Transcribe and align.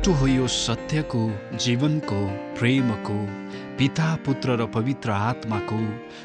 बाटो 0.00 0.12
हो 0.16 0.26
यो 0.26 0.46
सत्यको 0.48 1.22
जीवनको 1.60 2.18
प्रेमको 2.56 3.16
पिता 3.78 4.04
पुत्र 4.24 4.56
र 4.56 4.66
पवित्र 4.72 5.10
आत्माको 5.12 5.80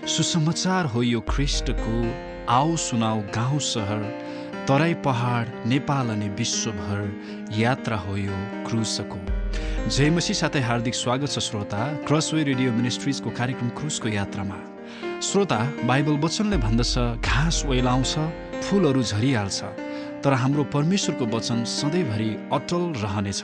सुसमाचार 0.07 0.85
हो 0.93 1.01
यो 1.03 1.19
ख्रिस्टको 1.29 1.95
आओ 2.55 2.75
सुनाऊ 2.79 3.19
गाउँ 3.35 3.59
सहर 3.59 4.03
तराई 4.67 4.93
पहाड 5.03 5.51
नेपाल 5.67 6.09
अनि 6.09 6.29
विश्वभर 6.39 7.51
यात्रा 7.57 7.97
हो 8.05 8.15
यो 8.17 8.37
क्रुसको। 8.67 9.19
जयमसी 9.89 10.33
साथै 10.33 10.61
हार्दिक 10.61 10.95
स्वागत 10.95 11.35
छ 11.35 11.43
श्रोता 11.43 11.81
क्रसवे 12.07 12.43
रेडियो 12.51 12.71
मिनिस्ट्रिजको 12.79 13.29
कार्यक्रम 13.41 13.75
क्रुसको 13.81 14.07
यात्रामा। 14.15 14.61
श्रोता 15.19 15.59
बाइबल 15.83 16.23
वचनले 16.23 16.57
भन्दछ 16.63 16.95
घाँस 17.27 17.63
ओइलाउँछ 17.67 18.15
फुलहरू 18.63 19.03
झरिहाल्छ 19.03 19.59
तर 20.23 20.33
हाम्रो 20.41 20.63
परमेश्वरको 20.71 21.25
वचन 21.35 21.63
सधैँभरि 21.75 22.31
अटल 22.53 22.83
रहनेछ। 23.03 23.43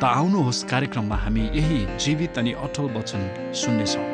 त 0.00 0.04
आउनुहोस् 0.04 0.64
कार्यक्रममा 0.70 1.16
हामी 1.16 1.44
यही 1.54 1.78
जीवित 1.98 2.38
अनि 2.38 2.52
अटल 2.64 2.86
वचन 2.96 3.20
सुन्नेछौँ। 3.60 4.04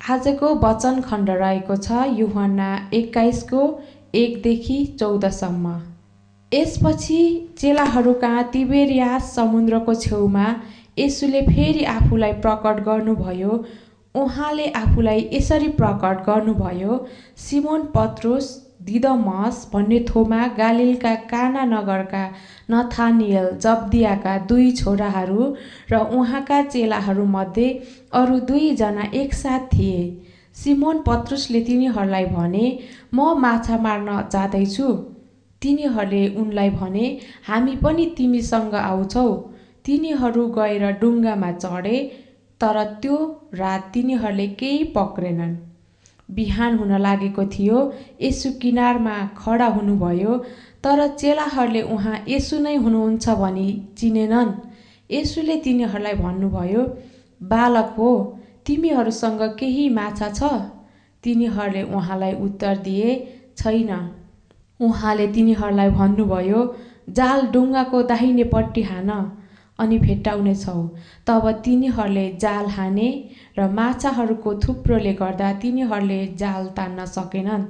आजको 0.00 0.54
वचन 0.62 1.00
खण्ड 1.02 1.30
रहेको 1.42 1.76
छ 1.78 2.04
युहन्ना 2.18 2.70
एक्काइसको 2.94 3.62
एकदेखि 4.14 4.78
चौधसम्म। 5.00 5.74
यसपछि 6.52 7.20
चेलाहरू 7.58 8.12
कहाँ 8.22 8.42
तिबेरियास 8.52 9.34
समुद्रको 9.34 9.94
छेउमा 9.96 10.48
यसुले 10.98 11.40
फेरि 11.42 11.84
आफूलाई 11.92 12.32
प्रकट 12.42 12.82
गर्नुभयो। 12.84 13.52
उहाँले 14.14 14.66
आफूलाई 14.76 15.28
यसरी 15.32 15.68
प्रकट 15.78 16.18
गर्नुभयो 16.24 16.98
सिमोन 17.44 17.86
पत्रुस 17.94 18.48
दिदमस 18.86 19.56
भन्ने 19.72 19.98
थोमा 20.08 20.40
गालिलका 20.58 21.14
काना 21.30 21.64
नगरका 21.64 22.22
नथानियल 22.70 23.46
जब्दियाका 23.64 24.32
दुई 24.48 24.70
छोराहरू 24.80 25.40
र 25.92 26.00
उहाँका 26.18 26.60
चेलाहरूमध्ये 26.72 27.68
अरू 28.12 28.38
दुईजना 28.48 29.04
एकसाथ 29.20 29.60
थिए। 29.72 30.00
सिमोन 30.56 30.98
पत्रुसले 31.06 31.60
तिनीहरूलाई 31.68 32.24
भने 32.34 32.64
म 33.14 33.32
माछा 33.42 33.76
मार्न 33.84 34.20
जाँदैछु। 34.32 34.88
तिनीहरूले 35.62 36.22
उनलाई 36.36 36.70
भने 36.78 37.06
हामी 37.48 37.74
पनि 37.82 38.06
तिमीसँग 38.16 38.74
आउँछौ। 38.82 39.26
तिनीहरू 39.84 40.42
गएर 40.56 40.84
डुङ्गामा 41.00 41.50
चढे 41.62 41.96
तर 42.60 42.76
त्यो 43.02 43.16
रात 43.60 43.82
तिनीहरूले 43.94 44.46
केही 44.58 44.82
पक्रेनन्। 44.96 45.54
बिहान 46.34 46.78
हुन 46.78 46.92
लागेको 46.98 47.44
थियो। 47.54 47.78
यसु 48.22 48.50
किनारमा 48.62 49.16
खडा 49.38 49.66
हुनुभयो 49.76 50.32
तर 50.84 50.98
चेलाहरूले 51.16 51.82
उहाँ 51.94 52.16
यसु 52.28 52.58
नै 52.58 52.76
हुनुहुन्छ 52.76 53.24
भनी 53.40 53.66
चिनेनन्। 53.98 54.50
यसुले 55.10 55.56
तिनीहरूलाई 55.64 56.14
भन्नुभयो 56.24 56.82
बालक 57.40 57.88
हो 57.98 58.10
तिमीहरूसँग 58.66 59.42
केही 59.58 59.88
माछा 59.88 60.28
छ? 60.28 60.40
तिनीहरूले 61.24 61.82
उहाँलाई 61.90 62.34
उत्तर 62.46 62.74
दिए 62.86 63.10
छैन। 63.58 63.90
उहाँले 64.80 65.26
तिनीहरूलाई 65.34 65.90
भन्नुभयो 65.90 66.60
जाल 67.10 67.38
डुङ्गाको 67.52 68.02
दाहिनेपट्टि 68.10 68.82
हान। 68.82 69.10
अनि 69.82 69.98
भेट्टाउनेछौ। 69.98 70.76
तब 71.26 71.50
तिनीहरूले 71.64 72.24
जाल 72.42 72.66
हाने 72.76 73.08
र 73.58 73.68
माछाहरूको 73.78 74.54
थुप्रोले 74.62 75.12
गर्दा 75.20 75.52
तिनीहरूले 75.62 76.20
जाल 76.40 76.68
तान्न 76.76 77.04
सकेनन्। 77.14 77.64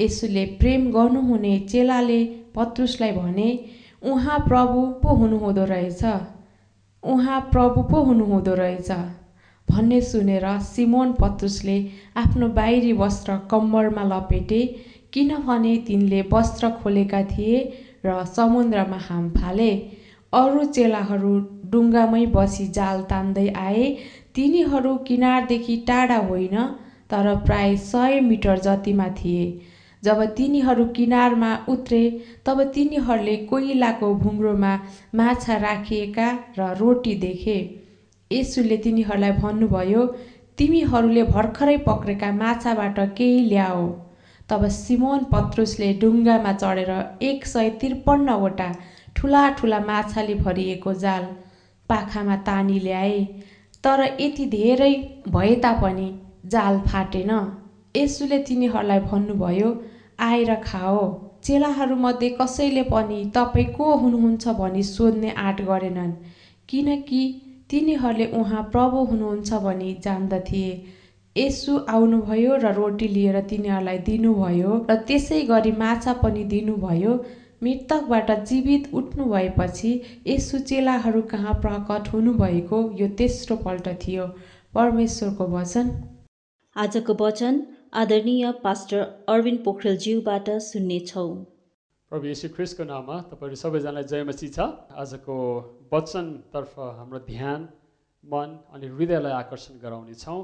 यसुले 0.00 0.44
प्रेम 0.58 0.90
गर्नुहुने 0.92 1.52
चेलाले 1.70 2.20
पत्रुसलाई 2.54 3.12
भने 3.12 3.48
उहाँ 4.02 4.38
प्रभु 4.48 4.80
पो 5.02 5.14
हुनुहुँदो 5.20 5.64
रहेछ। 5.64 6.02
उहाँ 7.02 7.38
प्रभु 7.52 7.82
पो 7.90 8.02
हुनुहुँदो 8.02 8.54
रहेछ। 8.54 8.90
भन्ने 9.68 10.00
सुनेर 10.00 10.46
सिमोन 10.62 11.12
पत्रुसले 11.20 11.76
आफ्नो 12.16 12.48
बाहिरी 12.58 12.92
वस्त्र 12.92 13.38
कम्मरमा 13.50 14.02
लपेटे 14.04 14.60
किनभने 15.12 15.72
तिनले 15.86 16.20
वस्त्र 16.32 16.68
खोलेका 16.78 17.22
थिए 17.32 17.56
र 18.04 18.24
समुद्रमा 18.26 18.98
हाम 19.06 19.28
फाले। 19.36 19.70
अरू 20.36 20.64
चेलाहरू 20.76 21.32
डुङ्गामै 21.72 22.24
बसी 22.32 22.64
जाल 22.76 22.98
तान्दै 23.10 23.46
आए। 23.60 23.84
तिनीहरू 24.36 24.92
किनारदेखि 25.08 25.76
टाढा 25.88 26.18
होइन 26.26 26.56
तर 27.10 27.28
प्राय 27.46 27.76
सय 27.84 28.20
मिटर 28.24 28.58
जतिमा 28.66 29.08
थिए। 29.18 29.46
जब 30.02 30.22
तिनीहरू 30.38 30.84
किनारमा 30.96 31.50
उत्रे 31.68 32.02
तब 32.46 32.62
तिनीहरूले 32.74 33.36
कोइलाको 33.50 34.12
भुङ्रोमा 34.24 34.72
माछा 35.14 35.56
राखिएका 35.64 36.28
र 36.58 36.70
रोटी 36.80 37.14
देखे। 37.24 37.58
यसुले 38.30 38.76
तिनीहरूलाई 38.84 39.36
भन्नुभयो 39.42 40.02
तिमीहरूले 40.58 41.22
भर्खरै 41.32 41.76
पक्रेका 41.88 42.30
माछाबाट 42.42 43.00
केही 43.16 43.40
ल्याओ। 43.48 43.86
तब 44.48 44.66
सिमोन 44.74 45.24
पत्रुसले 45.32 45.88
डुङ्गामा 46.02 46.52
चढेर 46.62 46.92
एक 47.28 47.46
सय 47.46 47.70
त्रिपन्नवटा 47.80 48.68
ठुला 49.16 49.48
ठुला 49.58 49.78
माछाले 49.80 50.34
भरिएको 50.44 50.92
जाल 51.02 51.24
पाखामा 51.88 52.36
तानी 52.46 52.78
ल्याए 52.86 53.18
तर 53.84 54.00
यति 54.20 54.46
धेरै 54.54 54.92
भए 55.28 55.54
तापनि 55.64 56.08
जाल 56.44 56.78
फाटेन। 56.88 57.30
यसुले 57.94 58.38
तिनीहरूलाई 58.48 59.00
भन्नुभयो 59.10 59.68
आएर 60.18 60.54
खाओ। 60.62 61.00
चेलाहरूमध्ये 61.44 62.28
कसैले 62.40 62.82
पनि 62.92 63.18
तपाईँ 63.34 63.66
को 63.76 63.86
हुनुहुन्छ 64.02 64.48
भनी 64.60 64.82
सोध्ने 64.84 65.30
आँट 65.38 65.60
गरेनन् 65.70 66.12
किनकि 66.68 67.22
तिनीहरूले 67.70 68.24
उहाँ 68.38 68.62
प्रभु 68.72 69.04
हुनुहुन्छ 69.10 69.52
भनी 69.64 69.90
जान्दथे 70.04 70.64
यसु 71.36 71.72
आउनुभयो 71.88 72.56
र 72.56 72.72
रोटी 72.78 73.06
लिएर 73.14 73.40
तिनीहरूलाई 73.50 73.98
दिनुभयो 74.08 74.70
र 74.90 74.94
त्यसै 75.06 75.42
गरी 75.50 75.72
माछा 75.82 76.12
पनि 76.22 76.44
दिनुभयो 76.52 77.12
मृतकबाट 77.62 78.30
जीवित 78.44 78.90
उठ्नु 78.94 79.24
भएपछि 79.24 79.90
यसु 80.26 80.58
चेलाहरू 80.68 81.22
कहाँ 81.30 81.54
प्रकट 81.62 82.12
हुनुभएको 82.12 82.80
यो 83.00 83.08
तेस्रो 83.18 83.56
पल्ट 83.64 83.88
थियो। 84.02 84.26
परमेश्वरको 84.74 85.46
वचन। 85.48 85.90
आजको 86.76 87.14
वचन 87.20 87.62
आदरणीय 87.94 88.50
पास्टर 88.64 89.00
अरविन्द 89.28 89.60
पोखरेलज्यूबाट 89.64 90.50
सुन्नेछौँ। 90.62 91.30
प्रभु 92.10 92.26
यशु 92.26 92.48
ख्रिस्टको 92.56 92.84
नाममा 92.84 93.16
तपाईँहरू 93.30 93.56
सबैजनालाई 93.56 94.04
जयमसी 94.12 94.48
छ। 94.48 94.58
आजको 94.94 95.36
वचनतर्फ 95.92 96.74
हाम्रो 96.98 97.18
ध्यान 97.32 97.68
मन 98.24 98.48
अनि 98.74 98.86
हृदयलाई 98.94 99.32
आकर्षण 99.32 99.74
गराउनेछौँ। 99.82 100.38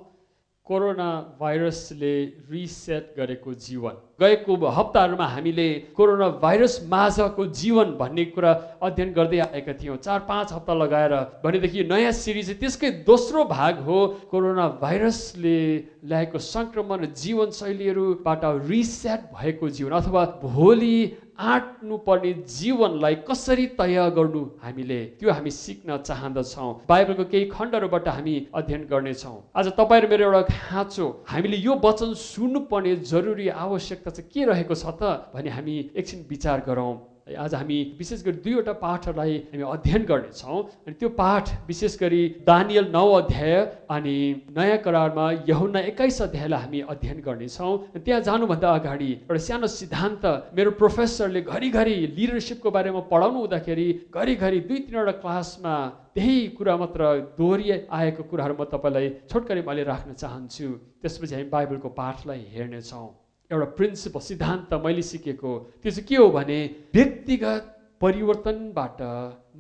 कोरोना 0.67 1.09
भाइरसले 1.41 2.15
रिसेट 2.51 3.15
गरेको 3.17 3.53
जीवन। 3.67 3.95
गएको 4.21 4.55
हप्ताहरूमा 4.69 5.27
हामीले 5.27 5.69
कोरोना 5.97 6.29
भाइरस 6.39 6.79
माझको 6.87 7.47
जीवन 7.61 7.91
भन्ने 7.99 8.25
कुरा 8.31 8.53
अध्ययन 8.81 9.13
गर्दै 9.13 9.39
आएका 9.43 9.73
थियौँ। 9.75 9.97
चार 9.99 10.21
पाँच 10.29 10.53
हप्ता 10.53 10.75
लगाएर 10.75 11.15
भनेदेखि 11.45 11.85
नयाँ 11.85 12.13
सिरिज 12.15 12.51
त्यसकै 12.61 12.91
दोस्रो 13.03 13.45
भाग 13.51 13.81
हो 13.83 13.99
कोरोना 14.31 14.69
भाइरसले 14.79 15.59
ल्याएको 16.07 16.39
सङ्क्रमण 16.39 17.07
जीवनशैलीहरूबाट 17.13 18.45
रिसेट 18.71 19.21
भएको 19.35 19.69
जीवन 19.69 19.93
अथवा 19.99 20.25
भोलि 20.47 20.97
आँट्नु 21.43 21.97
पर्ने 22.07 22.33
जीवनलाई 22.47 23.17
कसरी 23.27 23.67
तय 23.75 23.99
गर्नु 24.15 24.43
हामीले? 24.63 24.99
त्यो 25.19 25.31
हामी 25.33 25.51
सिक्न 25.51 25.97
चाहँदछौँ 25.99 26.71
बाइबलको 26.89 27.25
केही 27.27 27.45
खण्डहरूबाट 27.51 28.09
हामी 28.09 28.35
अध्ययन 28.55 28.85
गर्नेछौँ। 28.87 29.43
आज 29.51 29.69
तपाईँ 29.75 30.07
मेरो 30.07 30.25
एउटा 30.25 30.43
खाँचो 30.55 31.07
हामीले 31.27 31.57
यो 31.67 31.75
वचन 31.85 32.15
सुन्नुपर्ने 32.15 32.97
जरुरी 33.11 33.49
आवश्यकता 33.59 34.11
चाहिँ 34.11 34.31
के 34.31 34.45
रहेको 34.53 34.75
छ 34.75 34.95
त 34.95 35.19
भने 35.35 35.51
हामी 35.51 35.75
एकछिन 35.99 36.27
विचार 36.31 36.63
गरौँ। 36.63 36.95
आज 37.23 37.55
हामी 37.55 37.79
विशेष 37.99 38.23
गरी 38.25 38.37
दुईवटा 38.43 38.73
पाठहरूलाई 38.83 39.37
हामी 39.55 39.63
अध्ययन 39.63 40.05
गर्नेछौँ 40.05 40.59
अनि 40.87 40.95
त्यो 40.99 41.09
पाठ 41.15 41.51
विशेष 41.67 41.95
गरी 42.01 42.23
दानियल 42.47 42.91
नौ 42.91 43.07
अध्याय 43.15 43.55
अनि 43.95 44.17
नयाँ 44.57 44.79
करारमा 44.83 45.31
यहुना 45.49 45.81
एक्काइस 45.91 46.21
अध्यायलाई 46.23 46.61
हामी 46.61 46.81
अध्ययन 46.83 47.21
गर्नेछौँ। 47.23 47.73
त्यहाँ 47.95 48.21
जानुभन्दा 48.27 48.71
अगाडि 48.75 49.11
एउटा 49.23 49.39
सानो 49.39 49.67
सिद्धान्त 49.71 50.27
मेरो 50.51 50.71
प्रोफेसरले 50.83 51.41
घरिघरि 51.47 51.97
लिडरसिपको 52.19 52.71
बारेमा 52.75 53.01
पढाउनु 53.07 53.39
हुँदाखेरि 53.39 53.89
घरिघरि 54.11 54.61
दुई 54.67 54.79
तिनवटा 54.91 55.15
क्लासमा 55.23 55.75
त्यही 56.19 56.37
कुरा 56.59 56.77
मात्र 56.77 57.03
दोहोरी 57.39 57.71
आएको 57.87 58.23
कुराहरू 58.31 58.55
म 58.59 58.67
तपाईँलाई 58.67 59.09
छोटकरी 59.31 59.63
मैले 59.63 59.83
राख्न 59.87 60.13
चाहन्छु। 60.19 60.67
त्यसपछि 61.03 61.35
हामी 61.35 61.49
बाइबलको 61.55 61.89
पाठलाई 61.89 62.41
हेर्नेछौँ। 62.51 63.22
एउटा 63.53 63.67
प्रिन्सिपल 63.77 64.21
सिद्धान्त 64.21 64.73
मैले 64.85 65.03
सिकेको 65.05 65.53
त्यो 65.83 65.91
चाहिँ 65.93 66.07
के 66.09 66.17
हो 66.17 66.29
भने 66.33 66.59
व्यक्तिगत 66.95 67.69
परिवर्तनबाट 68.01 69.01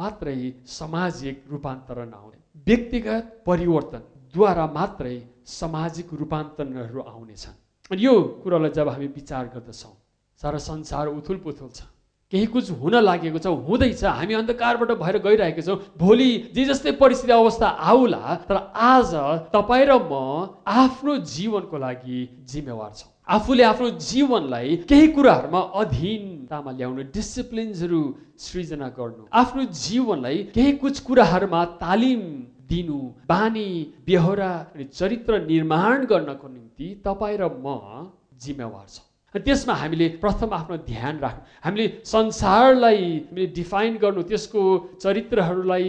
मात्रै 0.00 0.36
सामाजिक 0.66 1.44
रूपान्तरण 1.52 2.12
आउने। 2.12 2.38
व्यक्तिगत 2.66 3.24
परिवर्तनद्वारा 3.46 4.66
मात्रै 4.78 5.16
सामाजिक 5.52 6.08
रूपान्तरणहरू 6.20 7.00
आउनेछन् 7.12 7.56
अनि 7.92 8.04
यो 8.04 8.14
कुरालाई 8.42 8.70
जब 8.72 8.88
हामी 8.88 9.06
विचार 9.18 9.44
गर्दछौँ 9.54 9.94
सारा 10.40 10.58
संसार 10.58 11.06
उथुल 11.08 11.36
पुथुल 11.44 11.70
छ। 11.70 11.84
केही 12.32 12.46
कुछ 12.48 12.70
हुन 12.80 12.94
लागेको 13.04 13.38
छ 13.38 13.46
हुँदैछ 13.68 14.04
हामी 14.08 14.34
अन्धकारबाट 14.34 14.90
भएर 14.96 15.16
गइरहेका 15.20 15.62
छौँ। 15.62 15.76
भोलि 16.00 16.30
जे 16.56 16.64
जस्तै 16.64 16.92
परिस्थिति 16.96 17.32
अवस्था 17.32 17.68
आउला 17.92 18.24
तर 18.48 18.56
आज 18.72 19.12
तपाईँ 19.52 19.86
र 19.86 20.00
म 20.00 20.48
आफ्नो 20.64 21.16
जीवनको 21.28 21.76
लागि 21.76 22.18
जिम्मेवार 22.48 22.92
छौँ। 22.96 23.11
आफूले 23.28 23.62
आफ्नो 23.62 23.88
जीवनलाई 24.02 24.76
केही 24.90 25.06
कुराहरूमा 25.16 25.60
अधीनतामा 25.80 26.70
ल्याउनु 26.78 27.02
डिसिप्लिन्सहरू 27.14 28.00
सृजना 28.44 28.88
गर्नु। 28.98 29.22
आफ्नो 29.32 29.62
जीवनलाई 29.82 30.38
केही 30.54 30.72
कुछ 30.82 31.00
कुराहरूमा 31.06 31.60
तालिम 31.82 32.22
दिनु 32.66 32.98
बानी 33.30 33.68
बेहोरा 34.06 34.50
अनि 34.74 34.84
चरित्र 34.98 35.40
निर्माण 35.46 36.04
गर्नको 36.10 36.48
निम्ति 36.48 36.86
तपाईँ 37.06 37.38
र 37.38 37.48
म 37.62 38.10
जिम्मेवार 38.42 38.86
छौँ। 38.90 39.11
त्यसमा 39.34 39.74
हामीले 39.74 40.08
प्रथम 40.22 40.52
आफ्नो 40.52 40.76
ध्यान 40.84 41.18
राख्नु 41.18 41.42
हामीले 41.64 41.86
संसारलाई 42.04 43.00
हामीले 43.00 43.46
डिफाइन 43.56 43.96
गर्नु 44.02 44.22
त्यसको 44.28 44.62
चरित्रहरूलाई 45.02 45.88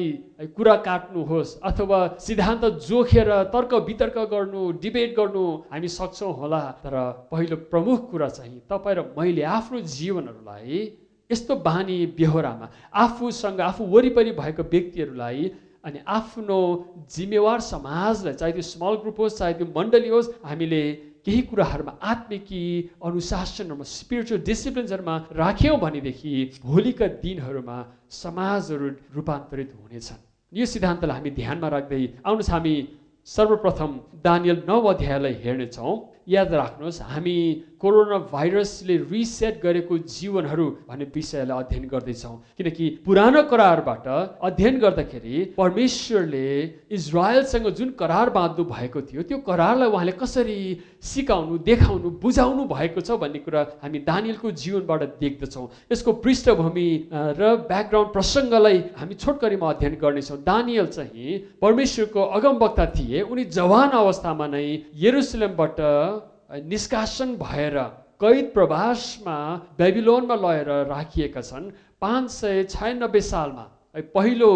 कुरा 0.56 0.76
काट्नुहोस् 0.88 1.58
अथवा 1.70 2.00
सिद्धान्त 2.24 2.66
जोखेर 2.88 3.30
तर्क 3.52 3.74
वितर्क 3.90 4.18
गर्नु 4.32 4.62
डिबेट 4.80 5.16
गर्नु 5.20 5.44
हामी 5.72 5.88
सक्छौँ 5.98 6.34
होला। 6.40 6.62
तर 6.84 6.96
पहिलो 7.32 7.56
प्रमुख 7.72 8.10
कुरा 8.12 8.30
चाहिँ 8.40 8.60
तपाईँ 8.72 8.96
र 8.96 9.02
मैले 9.18 9.44
आफ्नो 9.60 9.80
जीवनहरूलाई 9.92 10.80
यस्तो 11.30 11.56
बानी 11.68 11.98
बेहोरामा 12.18 12.68
आफूसँग 12.96 13.60
आफू 13.62 13.84
वरिपरि 13.92 14.32
भएको 14.40 14.64
व्यक्तिहरूलाई 14.72 15.52
अनि 15.84 16.00
आफ्नो 16.08 16.60
जिम्मेवार 17.16 17.60
समाजलाई 17.60 18.34
चाहे 18.40 18.52
त्यो 18.52 18.62
स्मल 18.72 18.96
ग्रुप 19.04 19.20
होस् 19.20 19.38
चाहे 19.40 19.54
त्यो 19.60 19.68
मण्डली 19.78 20.10
होस् 20.10 20.32
हामीले 20.48 20.84
केही 21.26 21.42
कुराहरूमा 21.50 21.94
आत्मिकी 22.04 22.62
अनुशासनहरूमा 23.00 23.86
स्पिरिचुअल 23.98 24.42
डिसिप्लिन्सहरूमा 24.44 25.16
राख्यौँ 25.34 25.78
भनेदेखि 25.80 26.34
भोलिका 26.64 27.08
दिनहरूमा 27.24 27.78
समाजहरू 28.12 28.88
रूपान्तरित 29.16 29.72
हुनेछन्। 29.80 30.20
यो 30.52 30.66
सिद्धान्तलाई 30.66 31.18
हामी 31.18 31.32
ध्यानमा 31.40 31.68
राख्दै 31.76 32.02
आउनुहोस्। 32.28 32.52
हामी 32.54 32.76
सर्वप्रथम 33.28 33.92
दानियल 34.20 34.58
नौ 34.68 34.78
अध्यायलाई 34.84 35.36
हेर्नेछौँ। 35.44 35.94
याद 36.28 36.54
राख्नुहोस् 36.54 37.02
हामी 37.04 37.38
कोरोना 37.84 38.18
भाइरसले 38.32 38.96
रिसेट 39.12 39.60
गरेको 39.64 39.98
जीवनहरू 40.08 40.66
भन्ने 40.88 41.06
विषयलाई 41.16 41.58
अध्ययन 41.64 41.88
गर्दैछौँ। 41.92 42.36
किनकि 42.58 42.86
पुरानो 43.06 43.42
करारबाट 43.52 44.08
अध्ययन 44.40 44.80
गर्दाखेरि 44.80 45.36
परमेश्वरले 45.58 46.48
इजरायलसँग 46.96 47.68
जुन 47.78 47.90
करार 48.00 48.30
बाँध्नु 48.30 48.64
भएको 48.66 49.02
थियो 49.02 49.22
त्यो 49.28 49.38
करारलाई 49.44 49.90
उहाँले 49.90 50.12
कसरी 50.16 50.60
सिकाउनु 51.04 51.58
देखाउनु 51.68 52.10
बुझाउनु 52.24 52.64
भएको 52.72 53.02
छ 53.02 53.20
भन्ने 53.20 53.40
कुरा 53.44 53.62
हामी 53.84 54.00
दानियलको 54.08 54.52
जीवनबाट 54.54 55.20
देख्दछौँ। 55.20 55.68
यसको 55.92 56.12
पृष्ठभूमि 56.24 56.88
र 57.12 57.68
ब्याकग्राउन्ड 57.68 58.12
प्रसङ्गलाई 58.16 58.78
हामी 58.96 59.16
छोटकरीमा 59.20 59.70
अध्ययन 59.70 59.96
गर्नेछौँ। 60.00 60.40
दानियल 60.48 60.88
चाहिँ 60.88 61.60
परमेश्वरको 61.60 62.22
अगमवक्ता 62.40 62.86
थिए। 62.96 63.22
उनी 63.28 63.44
जवान 63.52 63.90
अवस्थामा 64.00 64.48
नै 64.48 64.66
यरुसलेमबाट 64.96 65.80
निष्कासन 66.54 67.36
भएर 67.36 67.78
कैद 68.22 68.52
प्रवासमा 68.54 69.38
बेबिलोनमा 69.78 70.36
लगेर 70.38 70.70
राखिएका 70.88 71.42
छन्। 71.42 71.72
पाँच 72.02 72.30
सय 72.32 72.64
छयानब्बे 72.70 73.22
सालमा 73.22 73.66
पहिलो 74.16 74.52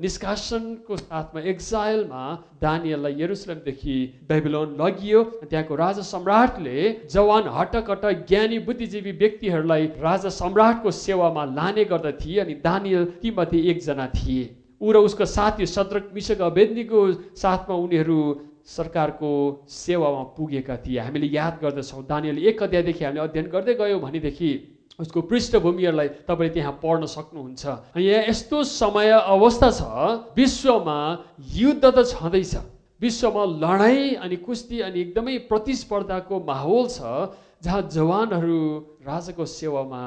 निष्कासनको 0.00 0.96
साथमा 0.96 1.40
एक्जाइलमा 1.42 2.22
दानियललाई 2.60 3.14
यरुसलेमदेखि 3.20 3.96
बेबिलोन 4.28 4.76
लगियो। 4.80 5.22
त्यहाँको 5.44 5.74
राजा 5.74 6.02
सम्राटले 6.04 6.76
जवान 7.12 7.48
हटकट 7.48 8.04
ज्ञानी 8.28 8.58
बुद्धिजीवी 8.64 9.12
व्यक्तिहरूलाई 9.12 9.86
राजा 10.00 10.28
सम्राटको 10.32 10.90
सेवामा 10.90 11.44
लाने 11.52 11.84
गर्दथिए 11.84 12.40
अनि 12.40 12.54
दानियल 12.64 13.04
तीमध्ये 13.22 13.60
एकजना 13.70 14.06
थिए। 14.16 14.44
ऊ 14.80 14.92
र 14.92 14.96
उसको 15.00 15.24
साथी 15.26 15.66
सद्रक 15.66 16.10
मिसक 16.14 16.40
अवेदनीको 16.42 17.00
साथमा 17.36 17.76
उनीहरू 17.76 18.18
सरकारको 18.66 19.30
सेवामा 19.68 20.22
पुगेका 20.36 20.76
थिए। 20.84 20.98
हामीले 20.98 21.26
याद 21.26 21.58
गर्दछौँ 21.62 22.04
दानियल 22.06 22.38
एक 22.48 22.62
अध्यायदेखि 22.62 23.04
हामीले 23.04 23.24
अध्ययन 23.24 23.46
गर्दै 23.52 23.74
गयौँ 23.74 24.00
भनेदेखि 24.00 24.50
उसको 25.00 25.20
पृष्ठभूमिहरूलाई 25.26 26.08
तपाईँले 26.24 26.54
त्यहाँ 26.54 26.72
पढ्न 26.82 27.06
सक्नुहुन्छ। 27.06 27.64
यहाँ 27.98 28.22
यस्तो 28.28 28.62
समय 28.62 29.10
अवस्था 29.10 29.70
छ 29.70 29.82
विश्वमा 30.36 30.98
युद्ध 31.52 31.84
त 31.84 31.98
छँदैछ। 32.06 32.54
विश्वमा 33.00 33.44
लडाइँ 33.44 34.14
अनि 34.16 34.36
कुस्ती 34.46 34.80
अनि 34.80 35.00
एकदमै 35.00 35.36
प्रतिस्पर्धाको 35.50 36.34
माहौल 36.46 36.88
छ 36.88 37.34
जहाँ 37.64 37.82
जवानहरू 37.90 38.60
राजाको 39.02 39.44
सेवामा 39.44 40.02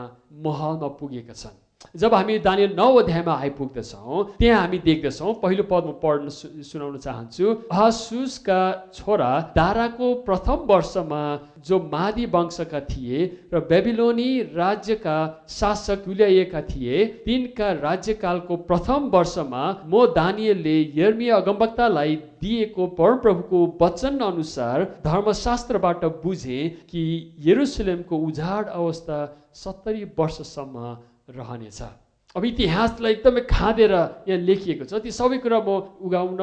महलमा 0.46 0.88
पुगेका 0.98 1.34
छन्। 1.34 1.66
जब 1.96 2.13
हामी 2.13 2.38
दानियल 2.39 2.74
नौ 2.75 2.86
अध्यायमा 2.98 3.34
आइपुग्दछौँ 3.36 4.24
त्यहाँ 4.38 4.60
हामी 4.60 4.77
देख्दछौँ 4.79 5.34
पहिलो 5.41 5.63
पदमा 5.63 5.91
पढ्न 6.01 6.29
सुनाउन 6.65 6.98
चाहन्छु 6.98 7.51
हसुसका 7.74 8.62
छोरा 8.93 9.29
दाराको 9.55 10.13
प्रथम 10.25 10.65
वर्षमा 10.69 11.22
जो 11.67 11.79
मादी 11.91 12.25
वंशका 12.27 12.79
थिए 12.89 13.19
र 13.53 13.60
बेबिलोनी 13.69 14.29
राज्यका 14.55 15.17
शासक 15.50 16.03
तुल्याइएका 16.05 16.62
थिए 16.63 17.05
तिनका 17.25 17.72
राज्यकालको 17.79 18.57
प्रथम 18.69 19.10
वर्षमा 19.13 19.65
म 19.86 20.05
दानियलले 20.13 20.77
यर्मिया 20.96 21.36
अगमवक्तालाई 21.38 22.15
दिएको 22.41 22.88
परमप्रभुको 22.98 23.65
वचन 23.81 24.17
अनुसार 24.27 24.88
धर्मशास्त्रबाट 25.05 26.05
बुझे 26.24 26.63
कि 26.89 27.03
यरुसलेमको 27.46 28.17
उजाड 28.25 28.74
अवस्था 28.75 29.19
सत्तरी 29.57 30.03
वर्षसम्म 30.17 30.96
रहनेछ। 31.27 31.81
अब 32.36 32.43
इतिहासलाई 32.46 33.12
एकदमै 33.13 33.41
खाँदेर 33.50 33.91
यहाँ 34.27 34.39
लेखिएको 34.39 34.86
छ। 34.86 35.00
ती 35.03 35.12
सबै 35.12 35.38
कुरा 35.43 35.60
म 35.60 35.69
उगाउन 36.00 36.41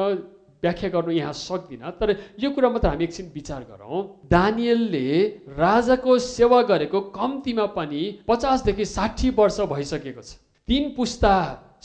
व्याख्या 0.63 0.89
गर्नु 0.89 1.11
यहाँ 1.13 1.33
सक्दिनँ। 1.33 1.91
तर 1.99 2.09
यो 2.41 2.49
कुरा 2.51 2.69
मात्र 2.69 2.87
हामी 2.89 3.03
एकछिन 3.03 3.31
विचार 3.33 3.61
गरौँ। 3.69 4.01
दानियलले 4.25 5.07
राजाको 5.53 6.17
सेवा 6.19 6.61
गरेको 6.65 6.99
कम्तीमा 7.13 7.65
पनि 7.77 8.01
पचासदेखि 8.27 8.85
साठी 8.85 9.29
वर्ष 9.29 9.59
भइसकेको 9.69 10.21
छ। 10.21 10.41
तिन 10.67 10.93
पुस्ता 10.97 11.33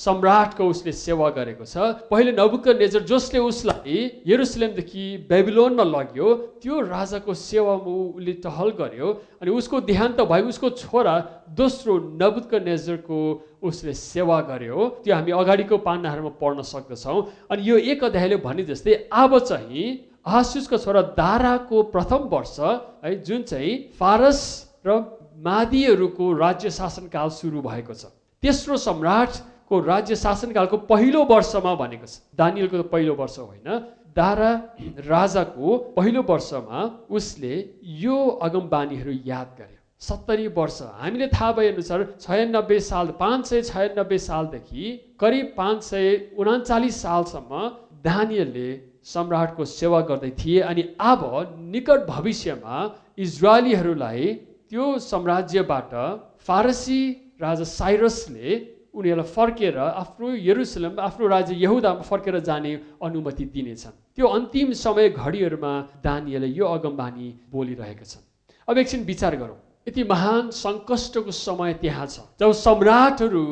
सम्राटको 0.00 0.64
उसले 0.64 0.92
सेवा 0.97 1.28
गरेको 1.37 1.64
छ। 1.64 2.09
पहिले 2.09 2.33
नबुक्क 2.33 2.69
नेजर 2.80 3.02
जसले 3.04 3.38
उसलाई 3.40 3.97
यरुसलेमदेखि 4.26 5.04
बेबिलोनमा 5.28 5.85
लग्यो 5.87 6.28
त्यो 6.62 6.80
राजाको 6.88 7.35
सेवामा 7.37 7.92
उसले 8.16 8.33
टहल 8.40 8.71
गर्यो 8.80 9.09
अनि 9.42 9.50
उसको 9.52 9.80
देहान्त 9.85 10.21
भयो 10.25 10.49
उसको 10.49 10.71
छोरा 10.80 11.14
दोस्रो 11.52 11.92
नबुक्क 12.16 12.52
नेजरको 12.64 13.19
उसले 13.62 13.92
सेवा 13.95 14.40
गर्यो। 14.49 14.88
त्यो 15.04 15.14
हामी 15.14 15.33
अगाडिको 15.37 15.76
पान्नाहरूमा 15.85 16.33
पढ्न 16.40 16.62
सक्दछौँ। 16.64 17.21
अनि 17.50 17.62
यो 17.62 17.76
एक 17.92 18.04
अध्यायले 18.04 18.37
भने 18.40 18.64
जस्तै 18.64 18.95
अब 19.12 19.38
चाहिँ 19.40 19.85
आसुसको 20.21 20.76
छोरा 20.78 21.02
दाराको 21.16 21.83
प्रथम 21.92 22.28
वर्ष 22.33 22.57
है 23.04 23.14
जुन 23.21 23.42
चाहिँ 23.42 23.76
फारस 24.00 24.40
र 24.87 24.97
मादीहरूको 25.40 26.33
राज्य 26.37 26.71
शासनकाल 26.71 27.28
सुरु 27.33 27.61
भएको 27.61 27.95
छ। 27.95 28.12
तेस्रो 28.42 28.76
सम्राटको 29.71 29.87
राज्य 29.87 30.17
शासनकालको 30.17 30.77
पहिलो 30.91 31.25
वर्षमा 31.25 31.75
भनेको 31.75 32.07
छ। 32.07 32.19
दानियलको 32.35 32.83
पहिलो 32.91 33.15
वर्ष 33.15 33.39
होइन। 33.39 33.69
दारा 34.17 34.50
राजाको 35.07 35.77
पहिलो 35.95 36.23
वर्षमा 36.27 37.07
उसले 37.09 37.55
यो 38.03 38.17
अगमबानीहरू 38.43 39.12
याद 39.27 39.55
गर्यो। 39.59 39.79
सत्तरी 40.00 40.47
वर्ष। 40.49 40.79
हामीले 40.99 41.27
थाहा 41.31 41.53
भए 41.53 41.69
अनुसार 41.73 42.07
छयानब्बे 42.19 42.79
साल 42.81 43.07
पाँच 43.21 43.47
सय 43.47 43.62
छयानब्बे 43.62 44.19
सालदेखि 44.19 44.85
करिब 45.21 45.55
पाँच 45.57 45.83
सय 45.85 46.35
उनाचालिस 46.35 47.03
सालसम्म 47.03 47.62
दानियलले 48.03 48.69
सम्राटको 49.05 49.65
सेवा 49.65 50.00
गर्दै 50.11 50.31
थिए 50.35 50.61
अनि 50.67 50.83
अब 50.99 51.23
निकट 51.71 52.07
भविष्यमा 52.11 52.77
इजरायलीहरूलाई 53.19 54.35
त्यो 54.67 54.99
साम्राज्यबाट 54.99 55.95
फारसी 56.43 57.00
राजा 57.43 57.65
साइरसले 57.71 58.59
उनीहरूलाई 58.94 59.28
फर्केर 59.28 59.78
आफ्नो 59.78 60.28
यरुसलम 60.42 61.00
आफ्नो 61.00 61.26
राज्य 61.26 61.54
यहुदामा 61.56 62.02
फर्केर 62.02 62.38
जाने 62.40 62.73
अनुमति 63.02 63.44
दिनेछन्। 63.54 63.94
त्यो 64.16 64.26
अन्तिम 64.28 64.73
समय 64.75 65.09
घडीहरूमा 65.11 65.73
दानियले 66.04 66.49
यो 66.49 66.66
अगमबानी 66.66 67.28
बोलिरहेका 67.50 68.04
छन्। 68.04 68.25
अब 68.68 68.78
एकछिन 68.78 69.04
विचार 69.04 69.37
गरौँ। 69.37 69.59
यति 69.88 70.02
महान 70.04 70.50
सङ्कष्टको 70.52 71.30
समय 71.30 71.73
त्यहाँ 71.80 72.06
छ 72.06 72.20
जब 72.40 72.52
सम्राटहरू 72.52 73.44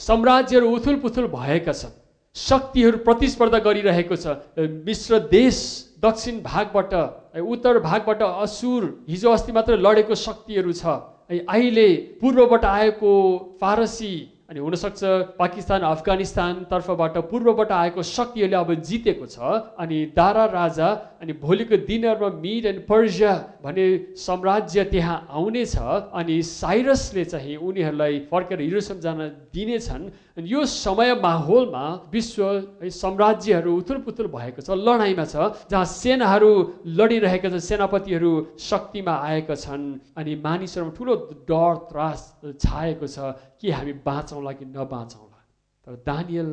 साम्राज्यहरू 0.00 0.66
उथुल 0.76 0.96
पुथुल 1.00 1.26
भएका 1.28 1.72
छन्। 1.72 1.94
शक्तिहरू 2.36 2.98
प्रतिस्पर्धा 3.04 3.58
गरिरहेको 3.58 4.16
छ। 4.16 4.26
मिश्र 4.58 5.18
देश 5.30 5.56
दक्षिण 6.02 6.40
भागबाट 6.42 6.92
उत्तर 7.36 7.78
भागबाट 7.80 8.22
असुर 8.22 8.82
हिजो 9.08 9.30
अस्ति 9.30 9.52
मात्र 9.52 9.76
लडेको 9.78 10.14
शक्तिहरू 10.16 10.72
छ। 10.72 10.84
अहिले 11.30 11.88
पूर्वबाट 12.20 12.64
आएको 12.64 13.12
फारसी 13.60 14.14
अनि 14.48 14.60
हुनसक्छ 14.60 15.00
पाकिस्तान 15.38 15.80
अफगानिस्तान 15.82 16.54
तर्फबाट 16.70 17.16
पूर्वबाट 17.30 17.70
आएको 17.72 18.02
शक्तिहरूले 18.02 18.56
अब 18.56 18.74
जितेको 18.80 19.26
छ। 19.26 19.38
अनि 19.74 19.98
दारा 20.14 20.44
राजा 20.54 20.88
अनि 21.22 21.32
भोलिको 21.42 21.76
दिनहरूमा 21.82 22.30
मिड 22.38 22.66
एन्ड 22.66 22.80
पर्जिया 22.86 23.32
भन्ने 23.64 23.86
साम्राज्य 24.14 24.84
त्यहाँ 24.94 25.18
आउनेछ। 25.30 25.76
अनि 26.14 26.36
साइरसले 26.42 27.24
चाहिँ 27.26 27.56
उनीहरूलाई 27.58 28.18
फर्केर 28.30 28.60
हिरोसम्म 28.60 29.00
जान 29.00 29.18
दिनेछन्। 29.50 30.04
अनि 30.38 30.46
यो 30.46 30.64
समय 30.64 31.14
माहौलमा 31.18 31.84
विश्व 32.12 32.42
है 32.82 32.90
साम्राज्यहरू 32.92 33.76
उथुल 33.76 33.98
पुथुल 34.06 34.26
भएको 34.30 34.62
छ 34.62 34.70
लडाइँमा 34.78 35.24
छ 35.26 35.66
जहाँ 35.66 35.84
सेनाहरू 35.84 36.50
लडिरहेका 36.86 37.48
छन् 37.50 37.66
सेनापतिहरू 37.66 38.30
शक्तिमा 38.60 39.14
आएका 39.26 39.54
छन्। 39.56 40.14
अनि 40.14 40.32
मानिसहरूमा 40.38 40.94
ठुलो 40.94 41.14
डर 41.50 41.74
त्रास 41.90 42.20
छाएको 42.62 43.06
छ 43.08 43.34
कि 43.56 43.70
हामी 43.72 43.92
बाँचौँला 44.36 44.52
कि 44.52 44.64
नबाँचौँला 44.64 45.40
तर 45.86 45.94
दानियल 46.06 46.52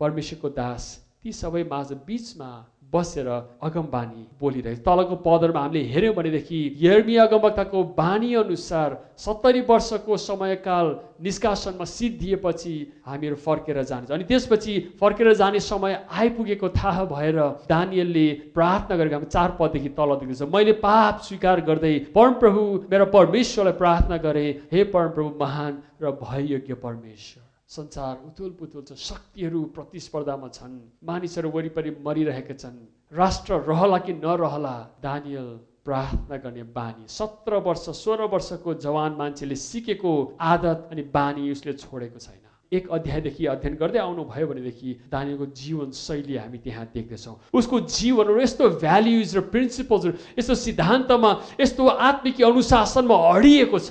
परमेश्वरको 0.00 0.48
दास 0.48 0.84
ती 1.22 1.32
सबै 1.32 1.62
माझ 1.64 1.92
बिचमा 2.06 2.50
बसेर 2.94 3.28
अगमबानी 3.62 4.22
बोलिरहेको 4.40 4.82
तलको 4.86 5.16
पदहरूमा 5.26 5.60
हामीले 5.60 5.82
हेऱ्यौँ 5.92 6.14
भनेदेखि 6.14 6.60
यर्मी 6.80 7.16
अगमवक्ताको 7.24 7.82
बानी 7.98 8.34
अनुसार 8.36 8.96
सत्तरी 9.18 9.60
वर्षको 9.68 10.16
समयकाल 10.18 10.86
निष्कासनमा 11.22 11.84
सिद्धिएपछि 11.84 12.74
हामीहरू 13.06 13.36
फर्केर 13.46 13.82
जान्छ। 13.82 14.10
अनि 14.10 14.24
त्यसपछि 14.24 14.74
फर्केर 15.00 15.32
जाने 15.34 15.60
समय 15.62 15.92
आइपुगेको 16.10 16.68
थाहा 16.76 17.04
भएर 17.14 17.38
दानियलले 17.68 18.26
प्रार्थना 18.54 18.96
गरेको 18.96 19.14
हामी 19.14 19.30
चार 19.30 19.56
पददेखि 19.60 19.88
तल 19.98 20.14
देख्दैछ 20.16 20.42
मैले 20.54 20.72
पाप 20.82 21.20
स्वीकार 21.22 21.60
गर्दै 21.70 21.94
परमप्रभु 22.14 22.62
मेरो 22.90 23.06
परमेश्वरलाई 23.16 23.78
प्रार्थना 23.80 24.16
गरेँ 24.26 24.52
हे 24.72 24.84
परमप्रभु 24.94 25.30
महान 25.40 25.82
र 26.02 26.10
भययोग्य 26.22 26.74
परमेश्वर। 26.84 27.42
संसार 27.74 28.14
उथुल 28.26 28.50
पुथुल 28.58 28.82
छ 28.88 28.94
शक्तिहरू 29.00 29.62
प्रतिस्पर्धामा 29.74 30.48
छन्। 30.48 30.74
मानिसहरू 31.02 31.50
वरिपरि 31.50 31.90
मरिरहेका 32.06 32.54
छन्। 32.54 32.76
राष्ट्र 33.12 33.54
रहला 33.68 33.98
कि 33.98 34.12
नरहला 34.14 34.74
दानियल 35.02 35.48
प्रार्थना 35.84 36.36
गर्ने 36.44 36.62
बानी। 36.76 37.04
सत्र 37.10 37.56
वर्ष 37.66 37.84
सोह्र 37.96 38.30
वर्षको 38.32 38.74
जवान 38.80 39.12
मान्छेले 39.18 39.56
सिकेको 39.58 40.12
आदत 40.40 40.88
अनि 40.92 41.02
बानी 41.12 41.50
उसले 41.52 41.72
छोडेको 41.82 42.18
छैन। 42.18 42.40
एक 42.72 42.88
अध्यायदेखि 42.90 43.46
अध्ययन 43.46 43.74
गर्दै 43.76 43.98
आउनुभयो 43.98 44.46
भनेदेखि 44.46 44.90
दानियलको 45.10 45.46
जीवन 45.52 45.90
शैली 45.94 46.36
हामी 46.36 46.58
त्यहाँ 46.58 46.86
देख्दछौँ। 46.94 47.36
उसको 47.54 47.80
जीवनहरू 47.80 48.40
यस्तो 48.40 48.68
भ्याल्युज 48.80 49.36
र 49.36 49.40
प्रिन्सिपल्सहरू 49.52 50.14
यस्तो 50.38 50.54
सिद्धान्तमा 50.54 51.30
यस्तो 51.60 51.86
आत्मिक 51.86 52.42
अनुशासनमा 52.42 53.16
अडिएको 53.34 53.78
छ। 53.78 53.90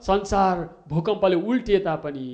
संसार 0.00 0.54
भूकम्पले 0.88 1.36
उल्टिए 1.42 1.78
तापनि 1.80 2.28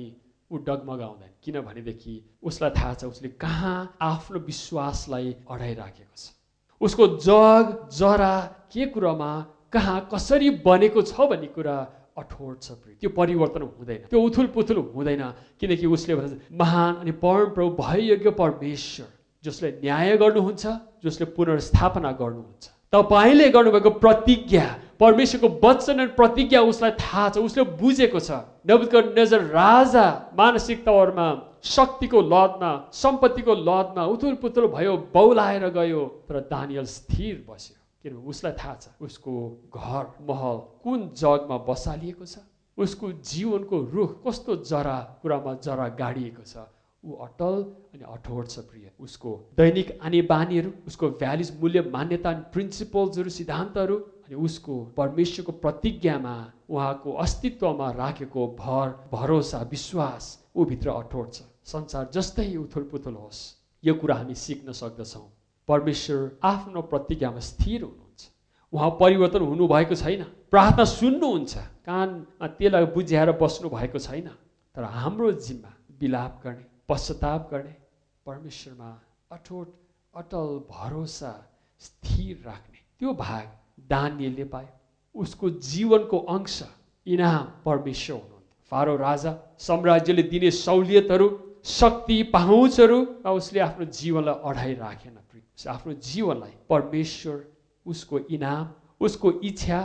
ऊ 0.51 0.57
डगमगाउँदैन। 0.57 1.31
किनभनेदेखि 1.43 2.13
उसलाई 2.43 2.71
थाहा 2.77 2.93
छ 2.93 3.03
उसले 3.05 3.29
कहाँ 3.37 3.97
आफ्नो 4.01 4.39
विश्वासलाई 4.39 5.35
अडाइराखेको 5.45 6.15
छ। 6.17 6.33
उसको 6.81 7.07
जग 7.21 7.89
जरा 7.91 8.35
के 8.73 8.85
कुरामा 8.93 9.31
कहाँ 9.73 10.09
कसरी 10.13 10.49
बनेको 10.65 11.01
छ 11.01 11.29
भन्ने 11.29 11.47
कुरा 11.53 11.77
अठोट 12.17 12.61
छ 12.61 12.71
त्यो 12.99 13.09
परिवर्तन 13.09 13.61
हुँदैन। 13.61 14.09
त्यो 14.09 14.19
उथुल 14.19 14.47
पुथुल 14.55 14.77
हुँदैन। 14.95 15.23
किनकि 15.59 15.85
उसले 15.87 16.15
भन्छ 16.15 16.51
महान 16.51 16.95
अनि 16.95 17.11
परम 17.23 17.49
प्रभु 17.55 17.69
भययोग्य 17.83 18.29
परमेश्वर 18.35 19.07
जसले 19.43 19.69
न्याय 19.83 20.17
गर्नुहुन्छ 20.17 20.65
जसले 21.05 21.25
पुनर्स्थापना 21.37 22.11
गर्नुहुन्छ। 22.11 22.63
तपाईँले 22.93 23.49
गर्नुभएको 23.49 23.89
प्रतिज्ञा 24.03 24.65
परमेश्वरको 24.99 25.49
वचन 25.63 25.99
अनि 25.99 26.11
प्रतिज्ञा 26.15 26.61
उसलाई 26.69 26.91
थाहा 26.99 27.29
छ 27.29 27.37
उसले 27.39 27.63
बुझेको 27.81 28.19
छ। 28.19 28.31
नजर 29.19 29.41
राजा 29.51 30.07
मानसिक 30.37 30.85
तवरमा 30.85 31.27
शक्तिको 31.65 32.21
लदमा 32.33 32.71
सम्पत्तिको 32.93 33.53
लदमा 33.61 34.05
उथुल 34.13 34.35
पुथुल 34.41 34.67
भयो 34.75 34.95
बौलाएर 35.13 35.69
गयो 35.77 36.01
तर 36.27 36.39
दानियल 36.51 36.85
स्थिर 36.95 37.45
बस्यो। 37.49 37.75
किनभने 38.03 38.29
उसलाई 38.29 38.53
थाहा 38.59 38.75
छ 38.75 38.85
उसको 39.01 39.33
घर 39.75 40.05
महल 40.27 40.57
कुन 40.83 40.99
जगमा 41.15 41.57
बसालिएको 41.69 42.25
छ 42.25 42.43
उसको 42.77 43.11
जीवनको 43.31 43.77
रुख 43.93 44.11
कस्तो 44.27 44.55
जरा 44.67 44.97
कुरामा 45.21 45.53
जरा 45.63 45.87
गाडिएको 45.99 46.43
छ। 46.43 46.67
ऊ 47.03 47.15
अटल 47.23 47.55
अनि 47.95 48.03
अठोट 48.13 48.47
छ 48.49 48.59
प्रिय। 48.61 48.91
उसको 48.99 49.31
दैनिक 49.57 49.99
आनी 50.03 50.21
बानीहरू 50.27 50.71
उसको 50.87 51.09
भ्यालिज 51.19 51.51
मूल्य 51.61 51.81
मान्यता 51.91 52.29
अनि 52.29 52.43
प्रिन्सिपल्सहरू 52.53 53.29
सिद्धान्तहरू 53.35 53.97
अनि 54.29 54.37
उसको 54.37 54.73
परमेश्वरको 54.97 55.51
प्रतिज्ञामा 55.51 56.33
उहाँको 56.69 57.13
अस्तित्वमा 57.17 57.89
राखेको 57.91 58.47
भर 58.59 58.89
भरोसा 59.11 59.61
विश्वास 59.71 60.25
ऊ 60.55 60.65
भित्र 60.65 60.89
अठोट 60.89 61.33
छ। 61.33 61.41
संसार 61.65 62.09
जस्तै 62.13 62.55
उथुल 62.55 62.83
पुथुल 62.91 63.15
होस् 63.15 63.39
यो 63.83 63.93
कुरा 63.95 64.15
हामी 64.15 64.35
सिक्न 64.35 64.71
सक्दछौँ। 64.71 65.25
परमेश्वर 65.67 66.37
आफ्नो 66.43 66.81
प्रतिज्ञामा 66.93 67.39
स्थिर 67.39 67.83
हुनुहुन्छ। 67.83 68.29
उहाँ 68.73 68.89
परिवर्तन 69.01 69.41
हुनुभएको 69.41 69.95
छैन। 69.95 70.23
प्रार्थना 70.53 70.85
सुन्नुहुन्छ। 70.85 71.57
कानमा 71.89 72.47
त्यसलाई 72.47 72.85
बुझ्याएर 72.93 73.31
बस्नु 73.41 73.69
भएको 73.69 73.99
छैन। 73.99 74.27
तर 74.75 74.83
हाम्रो 74.83 75.31
जिम्मा 75.41 75.73
विलाप 76.01 76.41
गर्ने 76.43 76.65
पश्चाताप 76.89 77.49
गर्ने 77.51 77.75
परमेश्वरमा 78.25 78.91
अठोट 79.31 79.73
अटल 80.13 80.49
भरोसा 80.69 81.33
स्थिर 81.79 82.43
राख्ने 82.45 82.79
त्यो 82.99 83.13
भाग 83.13 83.47
दानियलले 83.89 84.45
पायो। 84.45 84.73
उसको 85.15 85.49
जीवनको 85.49 86.17
अंश 86.29 86.57
इनाम 87.07 87.45
परमेश्वर 87.65 88.15
हुनुहुन्थ्यो। 88.15 88.67
फारो 88.71 88.95
राजा 88.97 89.31
साम्राज्यले 89.59 90.23
दिने 90.23 90.51
सहुलियतहरू 90.57 91.27
शक्ति 91.69 92.17
पहुँचहरू 92.33 92.99
उसले 93.27 93.59
आफ्नो 93.59 93.85
जीवनलाई 93.91 94.35
अढाइ 94.49 94.73
राखेन 94.75 95.17
आफ्नो 95.67 95.93
जीवनलाई 95.93 96.53
परमेश्वर 96.69 97.37
उसको 97.85 98.19
इनाम 98.31 98.65
उसको 99.01 99.31
इच्छा 99.43 99.79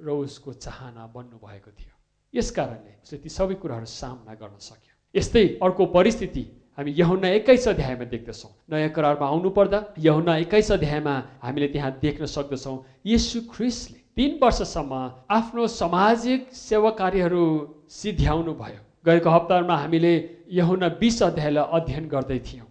र 0.00 0.08
उसको 0.08 0.52
चाहना 0.54 1.06
बन्नुभएको 1.14 1.70
थियो। 1.70 1.94
यस 2.34 2.50
कारणले 2.50 2.92
उसले 3.02 3.18
ती 3.18 3.28
सबै 3.28 3.54
कुराहरू 3.60 3.86
सामना 3.86 4.34
गर्न 4.34 4.58
सक्यो। 4.58 4.94
यस्तै 5.14 5.44
अर्को 5.62 5.86
परिस्थिति 5.92 6.44
हामी 6.78 6.92
यहुना 6.94 7.28
एक्काइस 7.28 7.66
अध्यायमा 7.68 8.04
देख्दछौँ। 8.06 8.50
नयाँ 8.70 8.88
करारमा 8.94 9.26
आउनु 9.26 9.50
पर्दा 9.50 9.78
यहुना 9.98 10.36
एक्काइस 10.38 10.70
अध्यायमा 10.72 11.14
हामीले 11.42 11.66
त्यहाँ 11.74 11.90
देख्न 11.98 12.26
सक्दछौँ 12.30 12.76
यीशु 13.02 13.40
ख्रिस्टले 13.50 13.98
तिन 14.14 14.38
वर्षसम्म 14.38 14.92
आफ्नो 15.26 15.66
सामाजिक 15.66 16.46
सेवा 16.54 16.90
कार्यहरू 16.94 17.42
सिध्याउनु 17.90 18.52
भयो। 18.54 18.80
गएको 19.06 19.30
हप्तामा 19.30 19.76
हामीले 19.76 20.12
यहुना 20.54 20.88
बिस 21.02 21.22
अध्यायलाई 21.22 21.66
अध्ययन 21.76 22.06
गर्दै 22.14 22.38
थियौँ। 22.46 22.66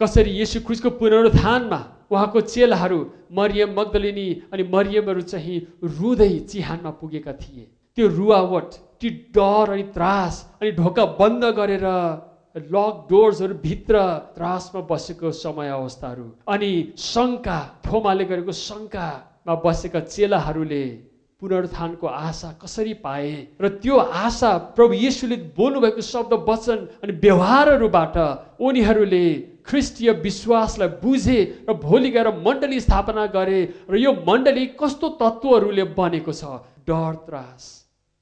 कसरी 0.00 0.30
यीशु 0.30 0.60
ख्रिस्टको 0.62 0.90
पुनरुत्थानमा 1.02 1.80
उहाँको 2.06 2.40
चेलाहरू 2.54 2.98
मरियम 3.34 3.74
मगदलिनी 3.74 4.28
अनि 4.52 4.62
मरियमहरू 4.70 5.22
चाहिँ 5.26 5.58
रुँदै 5.98 6.32
चिहानमा 6.46 6.90
पुगेका 7.02 7.32
थिए। 7.34 7.66
त्यो 7.98 8.06
रुवावट 8.14 8.70
त्यो 9.02 9.10
डर 9.34 9.72
अनि 9.74 9.82
त्रास 9.90 10.34
अनि 10.62 10.70
ढोका 10.72 11.04
बन्द 11.18 11.44
गरेर 11.58 11.86
लक 12.56 13.06
डोर्सहरू 13.10 13.54
भित्र 13.62 14.00
त्रासमा 14.34 14.80
बसेको 14.90 15.30
समय 15.32 15.68
अवस्थाहरू 15.70 16.24
अनि 16.48 16.70
शङ्का 16.98 17.58
थोमाले 17.86 18.24
गरेको 18.24 18.52
शङ्कामा 18.52 19.54
बसेका 19.64 20.00
चेलाहरूले 20.00 20.84
पुनरुत्थानको 21.42 22.06
आशा 22.06 22.52
कसरी 22.62 22.94
पाए? 23.00 23.30
र 23.60 23.68
त्यो 23.80 23.96
आशा 23.96 24.50
प्रभु 24.76 24.92
येशूले 24.94 25.36
बोल्नुभएको 25.56 26.02
शब्द 26.04 26.32
वचन 26.48 26.78
अनि 27.02 27.12
व्यवहारहरूबाट 27.22 28.16
उनीहरूले 28.60 29.24
ख्रिस्टीय 29.64 30.10
विश्वासलाई 30.26 30.88
बुझे 31.00 31.38
र 31.68 31.72
भोलि 31.80 32.10
गएर 32.10 32.28
मण्डली 32.44 32.80
स्थापना 32.80 33.26
गरे 33.36 33.60
र 33.90 33.96
यो 33.96 34.12
मण्डली 34.26 34.66
कस्तो 34.80 35.08
तत्त्वहरूले 35.22 35.84
बनेको 35.96 36.32
छ? 36.32 36.44
डर 36.84 37.14
त्रास 37.26 37.62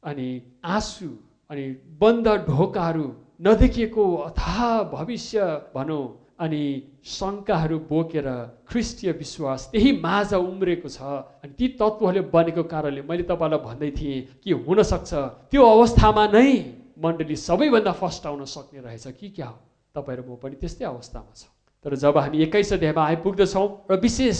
अनि 0.03 0.29
आँसु 0.65 1.09
अनि 1.51 1.65
बन्द 2.01 2.29
ढोकाहरू 2.47 3.09
नदेखिएको 3.41 4.05
अथाह 4.29 4.83
भविष्य 4.93 5.39
भनौँ 5.75 6.05
अनि 6.41 6.63
शङ्काहरू 7.07 7.79
बोकेर 7.91 8.27
ख्रिस्टीय 8.71 9.13
विश्वास 9.13 9.69
त्यही 9.73 9.91
माझ 10.03 10.35
उम्रेको 10.35 10.89
छ। 10.89 10.99
अनि 11.43 11.53
ती 11.59 11.67
तत्त्वहरूले 11.79 12.23
बनेको 12.35 12.63
कारणले 12.73 13.03
मैले 13.03 13.23
तपाईँलाई 13.31 13.61
भन्दै 13.63 13.91
थिएँ 13.99 14.19
कि 14.43 14.51
हुनसक्छ। 14.67 15.11
त्यो 15.51 15.63
अवस्थामा 15.65 16.25
नै 16.35 16.51
मण्डली 16.99 17.37
सबैभन्दा 17.39 17.93
फर्स्ट 17.95 18.27
आउन 18.27 18.45
सक्ने 18.45 18.81
रहेछ 18.87 19.07
कि 19.19 19.29
क्या 19.35 19.47
हो? 19.47 19.59
तपाईँ 19.95 20.19
र 20.19 20.21
म 20.23 20.39
पनि 20.43 20.55
त्यस्तै 20.63 20.85
अवस्थामा 20.85 21.33
छ। 21.35 21.47
तर 21.85 21.95
जब 21.95 22.19
हामी 22.19 22.39
एक्काइस 22.43 22.73
अध्यायमा 22.75 23.03
आइपुग्दछौँ 23.07 23.67
र 23.91 23.93
विशेष 24.03 24.39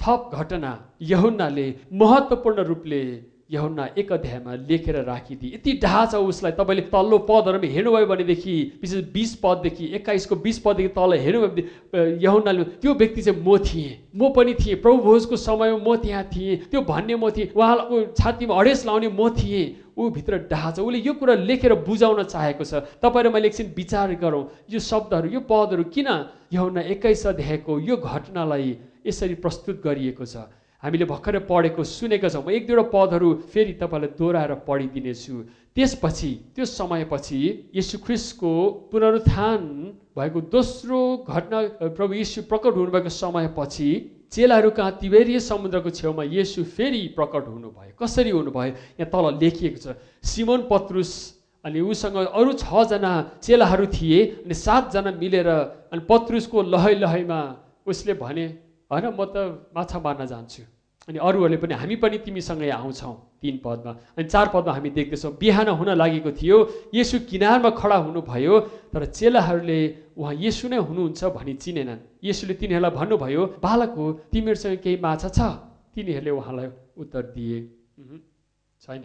थप 0.00 0.30
घटना 0.34 0.72
यहुन्नाले 1.02 1.66
महत्त्वपूर्ण 1.92 2.58
रूपले 2.66 3.02
यहुन्ना 3.50 3.86
एक 3.98 4.12
अध्यायमा 4.12 4.54
लेखेर 4.68 4.96
राखिदिए। 5.04 5.54
यति 5.54 5.72
ढाहा 5.82 6.04
छ 6.06 6.14
उसलाई 6.22 6.52
तपाईँले 6.54 6.82
तल्लो 6.86 7.18
पदहरूमा 7.26 7.66
हेर्नुभयो 7.66 8.06
भनेदेखि 8.06 8.54
विशेष 8.82 9.04
बिस 9.10 9.34
पददेखि 9.42 9.84
एक्काइसको 9.98 10.36
बिस 10.38 10.58
पददेखि 10.62 10.88
तल 10.94 11.12
हेर्नुभयो 11.18 11.48
भने 11.50 12.22
यहुन्नाले 12.22 12.64
त्यो 12.78 12.94
व्यक्ति 12.94 13.22
चाहिँ 13.22 13.42
म 13.42 13.58
थिएँ। 13.58 14.14
म 14.14 14.30
पनि 14.30 14.54
थिएँ। 14.54 14.76
प्रभु 14.78 15.02
भोजको 15.02 15.36
समयमा 15.36 15.82
म 15.82 15.96
त्यहाँ 15.98 16.24
थिएँ। 16.30 16.56
त्यो 16.70 16.80
भन्ने 16.86 17.14
म 17.16 17.30
थिएँ। 17.30 17.50
उहाँको 17.50 18.14
छातीमा 18.14 18.54
अडेस 18.54 18.86
लाउने 18.86 19.08
म 19.10 19.28
थिएँ। 19.34 19.98
ऊ 19.98 20.10
भित्र 20.14 20.46
ढाहा 20.46 20.70
छ। 20.70 20.78
उसले 20.86 20.98
यो 21.02 21.12
कुरा 21.18 21.34
लेखेर 21.34 21.74
बुझाउन 21.82 22.22
चाहेको 22.30 22.64
छ। 22.64 22.86
तपाईँ 23.02 23.24
र 23.26 23.34
मैले 23.34 23.50
एकछिन 23.50 23.74
विचार 23.74 24.14
गरौँ। 24.14 24.70
यो 24.70 24.78
शब्दहरू 24.78 25.28
यो 25.28 25.40
पदहरू 25.42 25.90
किन 25.90 26.08
यहुन्ना 26.54 26.80
एक्काइस 26.86 27.26
अध्यायको 27.26 27.78
यो 27.82 27.96
घटनालाई 27.98 28.76
यसरी 29.06 29.34
प्रस्तुत 29.42 29.82
गरिएको 29.82 30.24
छ? 30.24 30.46
हामीले 30.82 31.04
भर्खरै 31.04 31.40
पढेको 31.44 31.84
सुनेका 31.84 32.28
छौँ। 32.28 32.42
म 32.44 32.50
एक 32.56 32.66
दुईवटा 32.66 32.88
पदहरू 32.88 33.28
फेरि 33.52 33.72
तपाईँलाई 33.76 34.10
दोहोऱ्याएर 34.16 34.52
पढिदिनेछु। 34.64 35.34
त्यसपछि 35.76 36.30
त्यो 36.56 36.64
समयपछि 36.64 37.40
यीशु 37.76 37.98
ख्रिस्टको 38.00 38.52
पुनरुत्थान 38.90 39.60
भएको 40.16 40.40
दोस्रो 40.48 41.00
घटना 41.28 41.58
प्रभु 41.96 42.12
यीशु 42.16 42.42
प्रकट 42.48 42.72
हुनुभएको 42.80 43.12
समयपछि 43.12 43.90
चेलाहरू 44.32 44.70
कहाँ 44.72 44.92
तिबेरिय 45.00 45.38
समुद्रको 45.42 45.90
छेउमा 45.90 46.24
येसु 46.32 46.64
फेरि 46.64 47.02
प्रकट 47.18 47.44
हुनुभयो। 47.48 47.92
कसरी 48.00 48.30
हुनुभयो? 48.30 48.72
यहाँ 48.98 49.10
तल 49.12 49.26
लेखिएको 49.36 49.78
छ। 49.84 49.94
सिमोन 50.22 50.60
पत्रुस 50.70 51.12
अनि 51.64 51.80
उसँग 51.82 52.16
अरू 52.16 52.52
छजना 52.56 53.12
चेलाहरू 53.42 53.86
थिए 53.92 54.20
अनि 54.48 54.54
सातजना 54.54 55.10
मिलेर 55.12 55.48
अनि 55.92 56.02
पत्रुसको 56.08 56.62
लहै 56.72 56.94
लहैमा 57.04 57.40
उसले 57.86 58.14
भने 58.16 58.46
होइन 58.90 59.06
म 59.14 59.20
त 59.24 59.70
माछा 59.74 59.98
मार्न 59.98 60.26
जान्छु। 60.26 60.62
अनि 61.08 61.18
अरूहरूले 61.18 61.56
पनि 61.56 61.74
हामी 61.74 61.96
पनि 61.96 62.18
तिमीसँगै 62.26 62.70
आउँछौँ 62.70 63.14
तिन 63.40 63.56
पदमा। 63.64 63.92
अनि 64.18 64.26
चार 64.28 64.46
पदमा 64.54 64.72
हामी 64.74 64.90
देख्दैछौँ 64.90 65.32
बिहान 65.40 65.68
हुन 65.80 65.90
लागेको 65.96 66.30
थियो 66.38 66.56
यसु 66.94 67.16
किनारमा 67.30 67.70
खडा 67.72 67.96
हुनुभयो 68.04 68.54
तर 68.92 69.02
चेलाहरूले 69.08 69.80
उहाँ 70.14 70.34
यसु 70.36 70.68
नै 70.68 70.78
हुनुहुन्छ 70.78 71.20
भनी 71.34 71.54
चिनेनन्। 71.56 72.00
यसुले 72.20 72.54
तिनीहरूलाई 72.60 72.92
भन्नुभयो 72.98 73.42
बालक 73.64 73.90
हो 73.96 74.06
तिमीहरूसँग 74.30 74.76
केही 74.84 74.96
माछा 75.00 75.28
छ? 75.32 75.40
तिनीहरूले 75.94 76.30
उहाँलाई 76.30 76.68
उत्तर 77.00 77.22
दिए 77.34 77.58
छैन। 78.80 79.02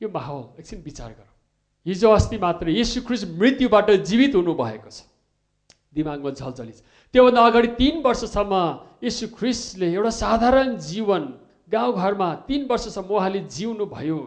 यो 0.00 0.08
माहौल 0.08 0.42
एकछिन 0.60 0.78
विचार 0.86 1.10
गरौँ। 1.18 1.34
हिजो 1.86 2.08
अस्ति 2.08 2.36
मात्र 2.38 2.66
यसु 2.70 3.00
मृत्युबाट 3.36 3.90
जीवित 4.06 4.34
हुनुभएको 4.38 4.90
छ। 4.90 5.02
दिमागमा 5.88 6.30
झलझली 6.30 6.72
त्योभन्दा 7.14 7.42
अगाडि 7.46 7.68
तिन 7.76 8.02
वर्षसम्म 8.04 8.54
यीशु 9.04 9.26
ख्रिस्टले 9.36 9.86
एउटा 9.94 10.10
साधारण 10.16 10.76
जीवन 10.86 11.22
गाउँघरमा 11.68 12.28
तिन 12.48 12.66
वर्षसम्म 12.70 13.14
उहाँले 13.14 13.40
जिउनु 13.54 13.86
भयो 13.88 14.18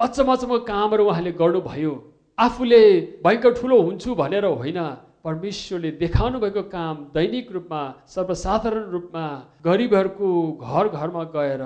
अचम्म 0.00 0.58
कामहरू 0.68 1.04
उहाँले 1.04 1.32
गर्नुभयो। 1.40 1.94
आफूले 2.38 2.82
भयङ्कर 3.24 3.52
ठुलो 3.54 3.80
हुन्छु 3.82 4.14
भनेर 4.14 4.44
होइन 4.44 4.78
परमेश्वरले 5.24 5.90
देखाउनु 5.98 6.38
भएको 6.40 6.62
काम 6.70 6.96
दैनिक 7.14 7.50
रूपमा 7.52 7.82
सर्वसाधारण 8.14 8.86
रूपमा 8.90 9.24
गरिबहरूको 9.64 10.30
घर 10.60 10.88
घरमा 10.90 11.24
गएर 11.34 11.62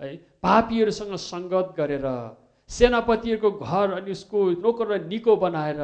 है 0.00 0.10
पापीहरूसँग 0.42 1.14
सङ्गत 1.22 1.74
गरेर 1.78 2.06
सेनापतिहरूको 2.70 3.50
घर 3.62 3.92
अनि 3.92 4.10
उसको 4.10 4.44
नोकर 4.62 4.90
निको 5.06 5.36
बनाएर 5.38 5.80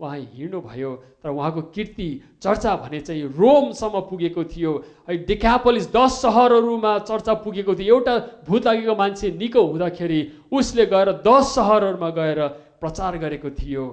उहाँ 0.00 0.18
हिँड्नुभयो 0.18 0.90
तर 1.22 1.28
उहाँको 1.28 1.62
कीर्ति 1.72 2.08
चर्चा 2.42 2.74
भने 2.76 3.00
चाहिँ 3.00 3.22
रोमसम्म 3.32 4.00
पुगेको 4.10 4.44
थियो। 4.44 4.72
है 5.08 5.16
डेकापोलिस 5.24 5.86
दस 5.88 6.20
सहरहरूमा 6.22 6.98
चर्चा 7.08 7.34
पुगेको 7.40 7.74
थियो। 7.74 7.94
एउटा 7.96 8.16
भूत 8.44 8.66
लागेको 8.66 8.94
मान्छे 8.94 9.30
निको 9.40 9.62
हुँदाखेरि 9.66 10.20
उसले 10.52 10.86
गएर 10.86 11.12
दस 11.24 11.54
सहरहरूमा 11.54 12.10
गएर 12.12 12.40
प्रचार 12.80 13.18
गरेको 13.18 13.50
थियो। 13.50 13.84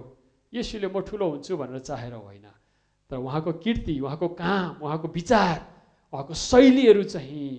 यसुले 0.54 0.88
म 0.88 1.00
ठुलो 1.02 1.30
हुन्छु 1.30 1.58
भनेर 1.58 1.80
चाहेर 1.80 2.14
होइन। 2.14 2.46
तर 3.10 3.18
उहाँको 3.18 3.52
कीर्ति 3.64 4.00
उहाँको 4.00 4.28
काम 4.36 4.84
उहाँको 4.84 5.08
विचार 5.08 5.56
उहाँको 6.14 6.34
शैलीहरू 6.34 7.04
चाहिँ 7.04 7.50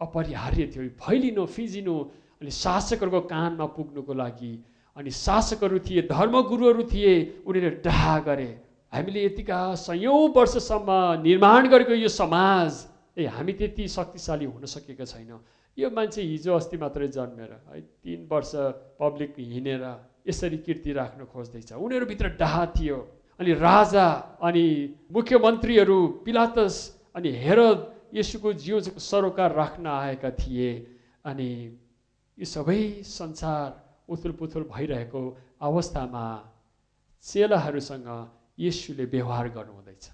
अपरिहार्य 0.00 0.66
थियो। 0.76 0.88
फैलिनु 1.00 1.46
फिजिनु 1.46 1.96
अनि 2.38 2.50
शासकहरूको 2.52 3.20
कानमा 3.26 3.66
पुग्नुको 3.66 4.14
लागि 4.14 4.52
अनि 4.98 5.10
शासकहरू 5.14 5.78
थिए 5.78 6.02
धर्मगुरुहरू 6.10 6.82
थिए 6.92 7.14
उनीहरूले 7.46 7.82
डाहा 7.86 8.18
गरे। 8.26 8.50
हामीले 8.92 9.24
यतिका 9.24 9.58
सयौँ 9.78 10.28
वर्षसम्म 10.34 10.90
निर्माण 11.22 11.68
गरेको 11.70 11.94
यो 11.94 12.08
समाज 12.10 12.72
ए 13.18 13.26
हामी 13.30 13.52
त्यति 13.52 13.86
शक्तिशाली 13.88 14.44
हुन 14.44 14.64
सकेका 14.66 15.04
छैनौँ। 15.04 15.40
यो 15.76 15.90
मान्छे 15.94 16.22
हिजो 16.22 16.54
अस्ति 16.54 16.76
मात्रै 16.76 17.08
जन्मेर 17.14 17.50
है 17.70 17.80
तिन 18.02 18.26
वर्ष 18.26 18.52
पब्लिक 18.98 19.34
हिँडेर 19.38 19.84
यसरी 20.26 20.58
कीर्ति 20.66 20.92
राख्न 20.92 21.24
खोज्दैछ। 21.30 21.72
उनीहरूभित्र 21.72 22.28
डाहा 22.34 22.66
थियो। 22.74 22.98
अनि 23.40 23.52
राजा 23.54 24.06
अनि 24.42 24.66
मुख्यमन्त्रीहरू 25.14 25.98
पिलातस 26.26 26.74
अनि 27.14 27.30
हेरद 27.38 27.78
यसुको 28.14 28.52
जिउ 28.52 28.80
सरोकार 28.98 29.54
राख्न 29.54 29.86
आएका 29.86 30.30
थिए। 30.42 30.70
अनि 31.24 31.50
यो 32.38 32.46
सबै 32.46 32.82
संसार 33.06 33.68
उथुल 34.08 34.32
पुथुल 34.32 34.62
भइरहेको 34.72 35.22
अवस्थामा 35.60 36.24
चेलाहरूसँग 37.24 38.08
यसुले 38.58 39.04
व्यवहार 39.04 39.48
गर्नुहुँदैछ। 39.48 40.04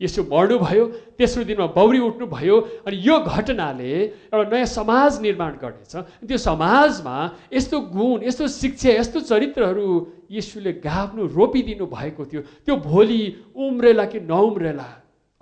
यसो 0.00 0.22
मर्नुभयो 0.26 0.84
तेस्रो 1.18 1.44
दिनमा 1.44 1.66
बौरी 1.70 1.98
उठ्नुभयो 1.98 2.56
अनि 2.86 2.96
यो 2.98 3.14
घटनाले 3.30 3.92
एउटा 4.28 4.50
नयाँ 4.50 4.66
समाज 4.66 5.20
निर्माण 5.22 5.52
गर्नेछ। 5.62 5.94
त्यो 6.26 6.38
समाजमा 6.38 7.16
यस्तो 7.54 7.80
गुण 7.94 8.22
यस्तो 8.26 8.48
शिक्षा 8.48 8.90
यस्तो 8.90 9.20
चरित्रहरू 9.30 9.86
यसुले 10.30 10.72
गाभ्नु 10.82 11.22
रोपिदिनु 11.30 11.86
भएको 11.86 12.22
थियो। 12.26 12.40
त्यो 12.66 12.74
भोलि 12.76 13.22
उम्रेला 13.54 14.04
कि 14.10 14.20
नउम्रेला 14.20 14.88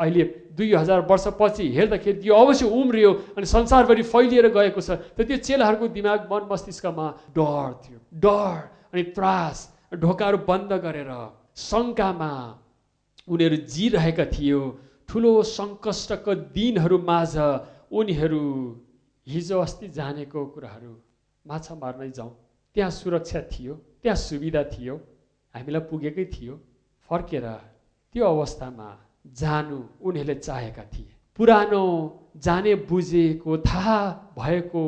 अहिले 0.02 0.24
दुई 0.58 0.72
हजार 0.74 1.00
वर्षपछि 1.10 1.64
हेर्दाखेरि 1.76 2.18
त्यो 2.22 2.34
अवश्य 2.34 2.66
उम्रियो 2.78 3.10
अनि 3.36 3.46
संसारभरि 3.46 4.02
फैलिएर 4.12 4.48
गएको 4.56 4.80
छ 4.80 4.98
त 5.16 5.26
त्यो 5.28 5.36
चेलाहरूको 5.46 5.88
दिमाग 5.96 6.20
मन 6.32 6.42
मस्तिष्कमा 6.52 7.06
डर 7.36 7.70
थियो। 7.84 7.98
डर 8.24 8.56
अनि 8.92 9.02
त्रास 9.16 9.58
ढोकाहरू 10.02 10.38
बन्द 10.48 10.72
गरेर 10.84 11.12
शङ्कामा 11.62 12.32
उनीहरू 13.28 13.56
जिरहेका 13.74 14.26
थियो। 14.34 14.60
ठुलो 15.08 15.32
सङ्कष्टको 15.48 16.34
दिनहरू 16.56 16.98
माझ 17.04 17.34
उनीहरू 17.92 18.42
हिजो 19.26 19.58
अस्ति 19.60 19.88
जानेको 19.98 20.40
कुराहरू 20.54 20.92
माछा 21.44 21.74
मार्नै 21.76 22.10
जाउँ। 22.18 22.32
त्यहाँ 22.76 22.90
सुरक्षा 22.90 23.40
थियो 23.52 23.74
त्यहाँ 24.02 24.16
सुविधा 24.16 24.62
थियो 24.72 24.94
हामीलाई 25.54 25.82
पुगेकै 25.90 26.24
थियो। 26.34 26.54
फर्केर 27.08 27.46
त्यो 28.14 28.24
अवस्थामा 28.26 28.88
जानु 29.24 29.78
उनीहरूले 30.00 30.34
चाहेका 30.34 30.84
थिए। 30.92 31.10
पुरानो 31.38 31.84
जाने 32.36 32.74
बुझेको 32.88 33.56
थाहा 33.58 33.98
भएको 34.38 34.82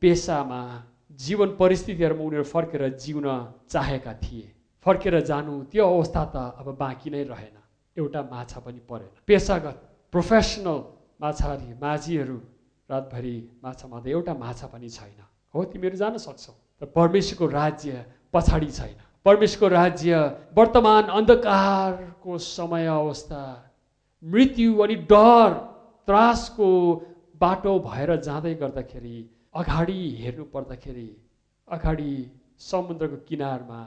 पेसामा 0.00 0.62
जीवन 1.10 1.48
परिस्थितिहरूमा 1.58 2.24
उनीहरू 2.24 2.44
फर्केर 2.44 2.88
जिउन 2.96 3.26
चाहेका 3.70 4.12
थिए। 4.22 4.46
फर्केर 4.86 5.20
जानु 5.20 5.62
त्यो 5.72 5.84
अवस्था 5.86 6.24
त 6.34 6.36
अब 6.58 6.76
बाँकी 6.78 7.10
नै 7.10 7.22
रहेन। 7.24 7.56
एउटा 7.96 8.22
माछा 8.22 8.60
पनि 8.60 8.80
परेन। 8.88 9.10
पेसागत 9.26 9.76
प्रोफेसनल 10.12 10.78
माछाहारी 11.20 11.74
माझीहरू 11.82 12.36
रातभरि 12.88 13.36
माछा 13.64 13.88
मार्दा 13.88 14.10
एउटा 14.10 14.34
माछा 14.34 14.66
पनि 14.66 14.88
छैन। 14.88 15.20
हो 15.54 15.64
तिमीहरू 15.64 15.96
जान 15.96 16.16
सक्छौ। 16.18 16.52
तर 16.80 16.86
परमेश्वरको 16.94 17.46
राज्य 17.46 18.04
पछाडि 18.32 18.70
छैन। 18.70 18.96
परमेश्वरको 19.26 19.68
राज्य 19.74 20.14
वर्तमान 20.56 21.04
अन्धकारको 21.10 22.38
समय 22.38 22.86
अवस्था 22.86 23.42
मृत्यु 24.22 24.78
अनि 24.82 24.94
डर 25.12 25.52
त्रासको 26.08 26.68
बाटो 27.40 27.78
भएर 27.88 28.10
जाँदै 28.28 28.54
गर्दाखेरि 28.62 29.16
अगाडि 29.60 29.98
हेर्नु 30.22 30.44
पर्दाखेरि 30.54 31.08
अगाडि 31.68 32.10
समुद्रको 32.70 33.16
किनारमा 33.28 33.80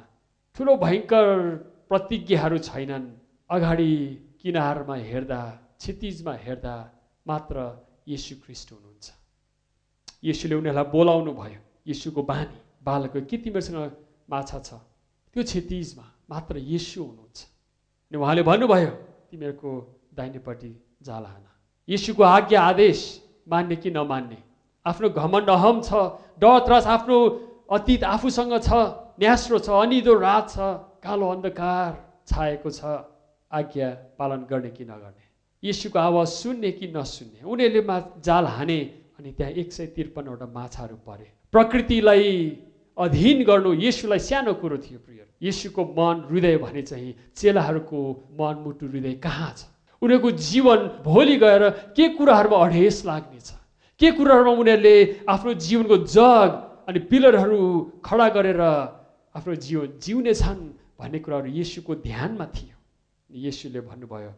ठुलो 0.55 0.75
भयङ्कर 0.83 1.27
प्रतिज्ञाहरू 1.89 2.57
छैनन्। 2.69 3.05
अगाडि 3.49 3.91
किनारमा 4.41 4.95
हेर्दा 5.11 5.41
क्षितिजमा 5.79 6.33
हेर्दा 6.45 6.75
मात्र 7.27 7.55
येसु 8.07 8.35
ख्रिस्ट 8.43 8.71
हुनुहुन्छ। 8.73 9.05
येसुले 10.23 10.55
उनीहरूलाई 10.55 10.91
बोलाउनु 10.95 11.31
भयो। 11.41 11.59
येसुको 11.89 12.21
बानी 12.31 12.57
बालकको 12.87 13.19
के 13.29 13.37
तिमीहरूसँग 13.43 13.79
माछा 14.31 14.59
छ? 14.67 14.69
त्यो 15.35 15.43
क्षितिजमा 15.43 16.05
मात्र 16.31 16.53
येसु 16.71 16.99
हुनुहुन्छ। 17.03 17.39
अनि 18.11 18.17
उहाँले 18.21 18.43
भन्नुभयो 18.49 18.91
तिमीहरूको 19.29 19.71
दाहिनेपट्टि 20.11 20.71
जाल 21.03 21.23
हान। 21.25 21.43
येसुको 21.87 22.23
आज्ञा 22.23 22.61
आदेश 22.61 22.99
मान्ने 23.49 23.75
कि 23.75 23.89
नमान्ने? 23.91 24.37
आफ्नो 24.85 25.09
घमण्ड 25.09 25.49
अहम 25.49 25.81
छ 25.81 25.91
डर 26.41 26.59
त्रास 26.65 26.87
आफ्नो 26.87 27.17
अतीत 27.71 28.03
आफूसँग 28.03 28.53
छ 28.59 28.69
न्यास्रो 29.19 29.59
छ 29.59 29.69
अनिदो 29.81 30.13
रात 30.19 30.49
छ 30.49 30.57
कालो 31.03 31.29
अन्धकार 31.29 31.89
छाएको 32.27 32.69
छ 32.69 32.81
आज्ञा 33.51 33.87
पालन 34.19 34.45
गर्ने 34.49 34.69
कि 34.71 34.83
नगर्ने? 34.83 35.25
यीशुको 35.63 35.99
आवाज 35.99 36.27
सुन्ने 36.27 36.71
कि 36.71 36.87
नसुन्ने? 36.95 37.39
उनीहरूले 37.45 37.81
मा 37.87 37.97
जाल 38.25 38.45
हाने 38.45 38.79
अनि 39.19 39.31
त्यहाँ 39.37 39.51
एक 39.53 39.73
सय 39.73 39.85
त्रिपन्नवटा 39.95 40.45
माछाहरू 40.49 40.95
परे। 41.07 41.27
प्रकृतिलाई 41.53 42.29
अधीन 42.97 43.43
गर्नु 43.43 43.73
यीशुलाई 43.73 44.19
सानो 44.19 44.53
कुरो 44.61 44.77
थियो 44.77 44.99
प्रिय 44.99 45.25
यीशुको 45.41 45.81
मन 45.97 46.15
हृदय 46.29 46.57
भने 46.57 46.81
चाहिँ 46.81 47.13
चेलाहरूको 47.35 47.99
मन 48.39 48.55
मुटु 48.65 48.85
हृदय 48.87 49.13
कहाँ 49.25 49.53
छ? 49.57 49.70
उनीहरूको 50.01 50.31
जीवन 50.31 50.79
भोलि 51.05 51.35
गएर 51.37 51.69
के 51.95 52.07
कुराहरूमा 52.17 52.57
अढेस 52.65 53.05
लाग्नेछ? 53.05 53.49
के 54.01 54.11
कुराहरूमा 54.11 54.51
उनीहरूले 54.51 54.95
आफ्नो 55.29 55.53
जीवनको 55.53 55.97
जग 56.09 56.49
अनि 56.89 56.99
पिलरहरू 57.09 57.59
खडा 58.05 58.27
गरेर 58.35 58.61
आफ्नो 59.35 59.55
जीवन 59.55 59.87
जिउनेछन् 60.01 60.63
भन्ने 60.99 61.19
कुराहरू 61.19 61.49
येसुको 61.49 61.95
ध्यानमा 62.01 62.45
थियो। 62.55 62.77
येसुले 63.29 63.81
भन्नुभयो 63.81 64.33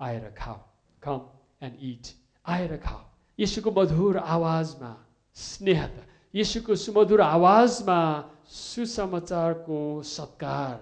आएर 0.00 0.24
खाऊ 0.38 0.58
कम 1.02 1.20
एन्ड 1.66 1.74
इट 1.82 2.04
आएर 2.46 2.76
खाऊ 2.78 3.02
येसुको 3.38 3.70
मधुर 3.70 4.16
आवाजमा 4.16 4.92
स्नेहता 5.36 6.02
येसुको 6.34 6.74
सुमधुर 6.74 7.20
आवाजमा 7.20 7.98
सुसमाचारको 8.46 9.78
सत्कार 10.02 10.74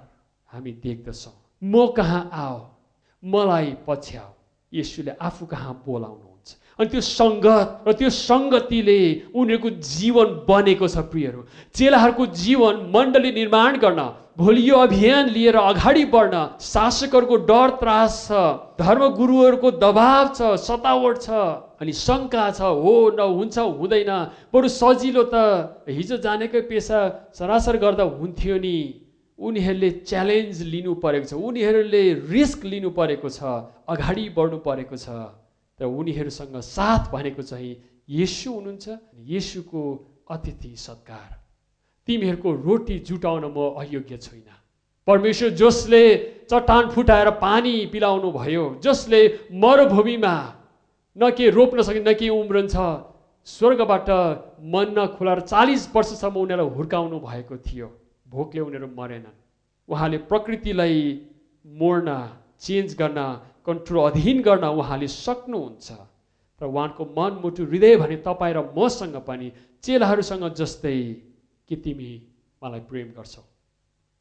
हामी 0.49 0.73
देख्दछौँ। 0.85 1.35
म 1.63 1.87
कहाँ 1.97 2.29
आओ 2.33 2.76
मलाई 3.35 3.75
पछ्याऊ 3.87 4.31
येसुले 4.73 5.13
आफू 5.21 5.47
कहाँ 5.47 5.75
बोलाउनुहुन्छ। 5.87 6.49
अनि 6.79 6.89
त्यो 6.93 7.01
सङ्गत 7.01 7.89
र 7.89 7.93
त्यो 7.99 8.11
सङ्गतिले 8.13 9.01
उनीहरूको 9.33 9.71
जीवन 9.81 10.29
बनेको 10.49 10.87
छ 10.89 10.97
प्रियहरू। 11.11 11.41
चेलाहरूको 11.75 12.25
जीवन 12.43 12.75
मण्डली 12.95 13.31
निर्माण 13.33 13.77
गर्न 13.85 14.03
भोलि 14.37 14.63
यो 14.69 14.77
अभियान 14.77 15.29
लिएर 15.33 15.57
अगाडि 15.57 16.05
बढ्न 16.13 16.37
शासकहरूको 16.61 17.37
डर 17.49 17.71
त्रास 17.81 18.13
छ 18.29 18.41
धर्मगुरुहरूको 18.77 19.71
दबाव 19.81 20.25
छ 20.37 20.61
सतावट 20.61 21.17
छ 21.25 21.29
अनि 21.81 21.93
शङ्का 21.97 22.45
छ 22.53 22.61
हो 22.61 22.95
न 23.17 23.21
हुन्छ 23.33 23.57
हुँदैन। 23.59 24.13
बरु 24.53 24.69
सजिलो 24.69 25.23
त। 25.33 25.35
हिजो 25.89 26.17
जानेकै 26.21 26.61
पेसा 26.69 27.01
सरासर 27.33 27.77
गर्दा 27.81 28.05
हुन्थ्यो 28.21 28.57
नि। 28.61 28.77
उनीहरूले 29.39 29.91
च्यालेन्ज 30.09 30.63
लिनु 30.73 30.95
परेको 31.05 31.27
छ। 31.27 31.35
उनीहरूले 31.35 32.03
रिस्क 32.33 32.65
लिनु 32.65 32.91
परेको 32.91 33.29
छ 33.29 33.41
अगाडि 33.89 34.29
बढ्नु 34.37 34.59
परेको 34.65 34.97
छ। 34.97 35.09
र 35.79 35.85
उनीहरूसँग 35.85 36.57
साथ 36.57 37.13
भनेको 37.13 37.43
चाहिँ 37.43 37.73
येसु 38.09 38.51
हुनुहुन्छ 38.53 38.87
येसुको 39.29 39.83
अतिथि 40.31 40.73
सत्कार। 40.77 41.29
तिमीहरूको 42.09 42.51
रोटी 42.65 42.99
जुटाउन 43.05 43.45
म 43.53 43.59
अयोग्य 43.77 44.17
छुइनँ 44.17 44.57
परमेश्वर 45.09 45.51
जसले 45.61 46.03
चट्टान 46.51 46.89
फुटाएर 46.91 47.31
पानी 47.43 47.75
पिलाउनु 47.93 48.31
भयो 48.33 48.65
जसले 48.83 49.21
मरुभूमिमा 49.53 50.35
न 51.17 51.31
के 51.37 51.51
रोप्न 51.51 51.83
सके 51.83 52.01
न 52.01 52.15
के 52.15 52.29
उम्रन्छ 52.31 52.75
स्वर्गबाट 53.47 54.09
मन 54.73 55.07
खुलाएर 55.19 55.41
चालिस 55.53 55.83
वर्षसम्म 55.95 56.37
उनीहरूलाई 56.41 56.75
हुर्काउनु 56.75 57.19
भएको 57.21 57.57
थियो। 57.59 57.89
भोकले 58.27 58.61
उनीहरू 58.61 58.89
मरेनन्। 58.99 59.37
उहाँले 59.89 60.19
प्रकृतिलाई 60.31 60.99
मोड्न 61.65 62.11
चेन्ज 62.61 62.95
गर्न 63.01 63.21
कन्ट्रोल 63.67 64.11
अधीन 64.11 64.43
गर्न 64.43 64.65
उहाँले 64.65 65.09
सक्नुहुन्छ। 65.09 65.89
र 66.61 66.65
उहाँको 66.67 67.05
मन 67.19 67.33
मुटु 67.43 67.65
हृदय 67.71 67.97
भने 68.03 68.17
तपाईँ 68.27 68.55
र 68.55 68.61
मसँग 68.77 69.17
पनि 69.27 69.53
चेलाहरूसँग 69.85 70.45
जस्तै 70.55 70.99
के 71.69 71.77
तिमी 71.85 72.11
मलाई 72.63 72.81
प्रेम 72.91 73.09
गर्छौ। 73.17 73.43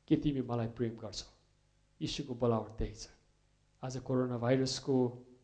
के 0.08 0.16
तिमी 0.16 0.42
मलाई 0.50 0.68
प्रेम 0.78 0.94
गर्छौ। 1.02 1.30
यीशुको 2.02 2.34
बोलावट 2.36 2.72
त्यही 2.78 2.94
छ। 2.94 3.08
आज 3.84 3.98
कोरोना 4.04 4.38
भाइरसको 4.38 4.98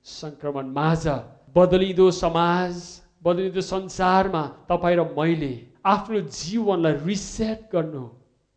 सङ्क्रमण 0.05 0.65
माझ 0.75 1.03
बदलिँदो 1.55 2.11
समाज 2.11 2.73
बदलिँदो 3.23 3.61
संसारमा 3.61 4.43
तपाईँ 4.69 4.95
र 4.97 5.01
मैले 5.17 5.53
आफ्नो 5.85 6.19
जीवनलाई 6.27 6.93
रिसेट 7.05 7.69
गर्नु 7.71 8.03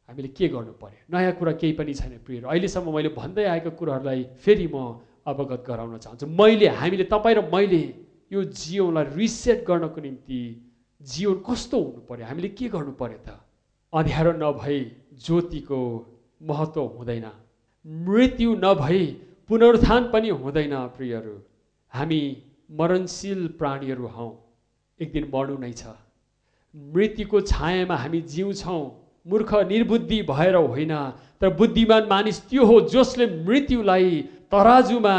हामीले 0.08 0.28
के 0.36 0.48
गर्नु 0.48 0.72
पर्यो? 0.82 1.00
नयाँ 1.10 1.32
कुरा 1.38 1.52
केही 1.60 1.72
पनि 1.72 1.94
छैन 1.94 2.18
प्रियहरू 2.24 2.48
अहिलेसम्म 2.48 2.94
मैले 2.94 3.08
भन्दै 3.16 3.44
आएको 3.44 3.70
कुराहरूलाई 3.78 4.20
फेरि 4.44 4.66
म 4.68 5.00
अवगत 5.26 5.64
गराउन 5.66 5.98
चाहन्छु। 5.98 6.26
मैले 6.28 6.68
हामीले 6.68 7.04
तपाईँ 7.08 7.36
र 7.36 7.40
मैले 7.48 7.82
यो 8.32 8.40
जीवनलाई 8.44 9.04
रिसेट 9.16 9.64
गर्नको 9.64 10.00
निम्ति 10.00 10.40
जीवन 11.00 11.36
कस्तो 11.48 11.78
हुनु 11.80 12.00
पर्यो? 12.08 12.26
हामीले 12.26 12.48
के 12.48 12.68
गर्नु 12.68 12.92
पर्यो 13.00 13.18
त? 13.24 13.40
अँध्यारो 13.92 14.32
नभई 14.36 14.78
ज्योतिको 15.24 15.80
महत्त्व 16.42 16.80
हुँदैन। 16.98 17.26
मृत्यु 18.06 18.54
नभई 18.64 19.04
पुनरुत्थान 19.48 20.02
पनि 20.12 20.28
हुँदैन 20.28 20.74
प्रियहरू। 20.96 21.34
हामी 21.92 22.20
मरणशील 22.70 23.46
प्राणीहरू 23.58 24.06
हौँ। 24.06 24.32
एक 25.00 25.12
दिन 25.12 25.24
मर्नु 25.34 25.56
नै 25.58 25.72
छ। 25.72 25.96
मृत्युको 26.74 27.40
छायामा 27.40 27.96
हामी 27.96 28.20
जिउँछौँ। 28.20 28.82
मूर्ख 29.26 29.54
निर्बुद्धि 29.72 30.20
भएर 30.30 30.54
होइन। 30.56 30.94
तर 31.40 31.48
बुद्धिमान 31.56 32.06
मानिस 32.10 32.40
त्यो 32.48 32.64
हो 32.64 32.80
जसले 32.88 33.26
मृत्युलाई 33.44 34.10
तराजुमा 34.52 35.16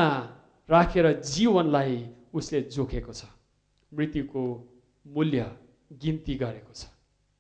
राखेर 0.69 1.05
जीवनलाई 1.21 1.95
उसले 2.33 2.61
जोखेको 2.75 3.13
छ। 3.13 3.25
मृत्युको 3.91 4.43
मूल्य 5.05 5.41
गिन्ती 6.01 6.35
गरेको 6.35 6.73
छ। 6.73 6.85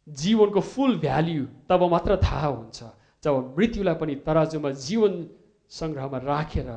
जीवनको 0.07 0.59
फुल 0.61 0.97
भ्याल्यु 0.99 1.45
तब 1.69 1.81
मात्र 1.91 2.15
थाहा 2.23 2.47
हुन्छ 2.47 2.83
जब 3.23 3.55
मृत्युलाई 3.57 3.95
पनि 4.01 4.15
तराजुमा 4.25 4.71
जीवन 4.85 5.13
सङ्ग्रहमा 5.71 6.17
राखेर 6.29 6.69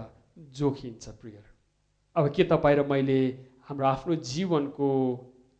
जोखिन्छ 0.56 1.08
प्रिय 1.20 1.36
अब 2.16 2.28
के 2.34 2.44
तपाईँ 2.44 2.76
र 2.76 2.86
मैले 2.88 3.20
हाम्रो 3.68 3.86
आफ्नो 3.86 4.14
जीवनको 4.24 4.88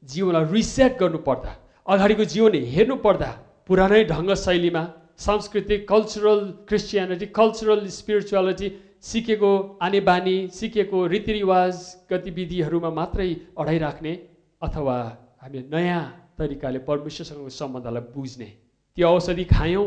जीवनलाई 0.03 0.45
रिसेट 0.53 0.99
गर्नुपर्दा 1.01 1.53
अगाडिको 1.87 2.25
जीवन 2.25 2.55
हेर्नु 2.73 2.97
पर्दा 3.05 3.31
पुरानै 3.69 4.05
ढङ्ग 4.11 4.35
शैलीमा 4.41 4.83
सांस्कृतिक 5.23 5.81
कल्चरल 5.89 6.39
क्रिस्चियनिटी 6.69 7.27
कल्चरल 7.39 7.81
स्पिरिचुअलिटी 7.97 8.69
सिकेको 9.09 9.51
आने 9.87 10.01
बानी 10.09 10.37
सिकेको 10.59 11.01
रीतिरिवाज 11.15 11.75
गतिविधिहरूमा 12.13 12.91
मात्रै 13.01 13.29
अडाइराख्ने 13.61 14.15
अथवा 14.63 14.97
हामी 15.43 15.61
नयाँ 15.75 16.01
तरिकाले 16.41 16.81
परमेश्वरसँगको 16.89 17.53
सम्बन्धलाई 17.59 18.09
बुझ्ने। 18.17 18.49
त्यो 18.97 19.13
औषधि 19.13 19.45
खायौँ 19.53 19.85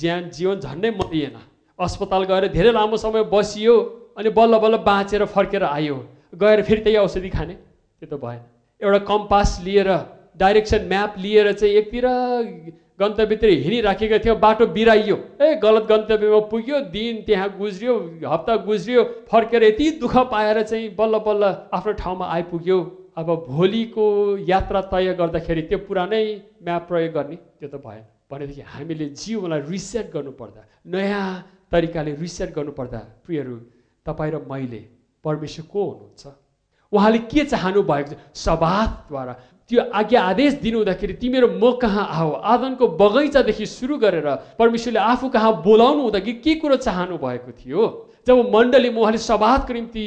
ज्यान 0.00 0.28
जीवन 0.36 0.60
झन्डै 0.60 0.90
मरिएन। 1.00 1.40
अस्पताल 1.78 2.28
गएर 2.28 2.48
धेरै 2.52 2.76
लामो 2.76 3.00
समय 3.06 3.24
बसियो 3.32 3.74
अनि 4.20 4.36
बल्ल 4.36 4.60
बल्ल 4.60 4.84
बाँचेर 4.84 5.24
फर्केर 5.32 5.64
आयो। 5.72 5.96
गएर 6.44 6.62
फेरि 6.68 6.80
त्यही 6.84 7.00
औषधि 7.08 7.30
खाने। 7.32 7.54
त्यो 7.56 8.06
त 8.06 8.20
भएन। 8.20 8.40
एउटा 8.80 9.00
कम्पास 9.10 9.58
लिएर 9.64 9.90
डाइरेक्सन 10.36 10.88
म्याप 10.92 11.12
लिएर 11.24 11.52
चाहिँ 11.52 11.74
एकतिर 11.80 12.06
गन्तव्यतिर 13.00 13.50
हिँडिराखेका 13.50 14.18
थियो 14.24 14.34
बाटो 14.38 14.66
बिराइयो। 14.70 15.16
ए 15.42 15.54
गलत 15.58 15.84
गन्तव्यमा 15.90 16.40
पुग्यो 16.50 16.80
दिन 16.94 17.22
त्यहाँ 17.26 17.48
गुज्रियो 17.58 17.94
हप्ता 18.22 18.56
गुज्रियो 18.66 19.02
फर्केर 19.30 19.62
यति 19.64 19.90
दुःख 19.98 20.16
पाएर 20.30 20.62
चाहिँ 20.62 20.88
बल्ल 20.94 21.18
बल्ल 21.26 21.44
आफ्नो 21.74 21.92
ठाउँमा 21.98 22.26
आइपुग्यो। 22.26 22.78
अब 23.18 23.28
भोलिको 23.48 24.06
यात्रा 24.46 24.80
तय 24.90 25.14
गर्दाखेरि 25.14 25.62
त्यो 25.70 25.78
पुरानै 25.86 26.22
म्याप 26.62 26.86
प्रयोग 26.88 27.12
गर्ने 27.14 27.36
त्यो 27.58 27.68
त 27.68 27.82
भएन। 27.82 28.02
भनेदेखि 28.30 28.62
हामीले 28.62 29.06
जीवनलाई 29.14 29.60
रिसेट 29.70 30.06
गर्नुपर्दा 30.14 30.62
नयाँ 30.86 31.26
तरिकाले 31.70 32.14
रिसेट 32.14 32.50
गर्नुपर्दा 32.54 33.00
प्रियहरू 33.26 33.54
तपाईँ 34.06 34.32
र 34.32 34.38
मैले 34.42 34.82
परमेश्वर 35.24 35.66
को 35.66 35.82
हुनुहुन्छ? 35.84 36.22
उहाँले 36.92 37.18
के 37.30 37.42
चाहनु 37.44 37.82
भएको 37.82 38.14
छ? 38.14 38.18
सबातद्वारा 38.34 39.34
त्यो 39.70 39.82
आज्ञा 40.00 40.20
आदेश 40.22 40.52
दिनुहुँदाखेरि 40.60 41.14
तिमीहरू 41.20 41.48
म 41.56 41.72
कहाँ 41.80 42.06
आऊ 42.12 42.30
आदनको 42.52 42.84
बगैँचादेखि 43.00 43.66
सुरु 43.66 43.96
गरेर 43.98 44.28
परमेश्वरले 44.60 45.00
आफू 45.00 45.28
कहाँ 45.32 45.52
बोलाउनु 45.64 46.02
हुँदाखेरि 46.02 46.38
के 46.44 46.54
कुरो 46.60 46.76
चाहनु 46.84 47.16
भएको 47.16 47.52
थियो? 47.60 47.82
जब 48.26 48.36
मण्डलीमा 48.54 49.00
उहाँले 49.00 49.18
सबातको 49.24 49.72
निम्ति 49.72 50.04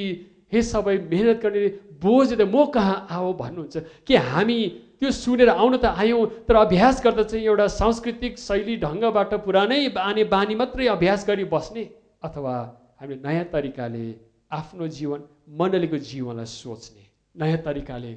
हे 0.53 0.61
सबै 0.63 0.97
मेहनत 1.11 1.39
गर्ने 1.43 1.67
बोझ 2.01 2.41
म 2.41 2.65
कहाँ 2.69 3.07
आऊ 3.11 3.33
भन्नुहुन्छ? 3.33 3.77
कि 4.05 4.15
हामी 4.15 4.59
त्यो 4.99 5.11
सुनेर 5.11 5.49
आउन 5.49 5.77
त 5.77 5.85
आयौँ 5.97 6.45
तर 6.47 6.55
अभ्यास 6.55 7.01
गर्दा 7.03 7.23
चाहिँ 7.25 7.45
एउटा 7.45 7.67
सांस्कृतिक 7.81 8.37
शैली 8.37 8.77
ढङ्गबाट 8.85 9.33
पुरानै 9.45 9.81
बानी 9.97 10.23
बानी 10.33 10.55
मात्रै 10.55 10.87
अभ्यास 10.93 11.25
गरी 11.27 11.43
बस्ने 11.49 11.83
अथवा 12.23 12.55
हामीले 13.01 13.21
नयाँ 13.25 13.45
तरिकाले 13.53 14.05
आफ्नो 14.51 14.87
जीवन 14.87 15.19
मण्डलीको 15.59 15.97
जीवनलाई 15.97 16.45
सोच्ने। 16.45 17.03
नयाँ 17.35 17.61
तरिकाले 17.65 18.13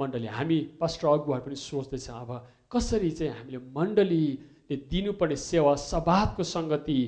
मण्डली। 0.00 0.26
हामी 0.26 0.58
पास्टर 0.80 1.08
अगुवाहरू 1.08 1.44
पनि 1.46 1.56
सोच्दैछ 1.56 2.08
अब 2.10 2.30
कसरी 2.72 3.10
चाहिँ 3.10 3.32
हामीले 3.32 3.58
मण्डलीले 3.76 4.76
दिनुपर्ने 4.90 5.36
सेवा 5.36 5.74
सभातको 5.80 6.42
सङ्गति 6.44 7.00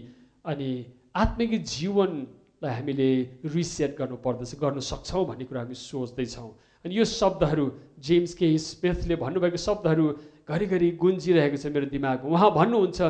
अनि 0.45 0.71
आत्मिक 1.17 1.51
जीवनलाई 1.65 2.73
हामीले 2.75 3.11
रिसेट 3.55 3.97
गर्नु 3.99 4.17
पर्दछ 4.25 4.55
गर्नु 4.61 4.81
सक्छौँ 4.81 5.25
भन्ने 5.27 5.45
कुरा 5.45 5.61
हामी 5.61 5.75
सोच्दैछौँ। 5.75 6.51
अनि 6.85 6.95
यो 6.95 7.05
शब्दहरू 7.05 7.67
जेम्स 8.07 8.35
के 8.39 8.47
स्मिथले 8.59 9.17
भन्नुभएको 9.17 9.59
शब्दहरू 9.59 10.07
घरिघरि 10.47 10.91
गुन्जिरहेको 11.03 11.57
छ 11.57 11.67
मेरो 11.75 11.87
दिमागमा। 11.91 12.31
उहाँ 12.31 12.51
भन्नुहुन्छ 12.55 13.01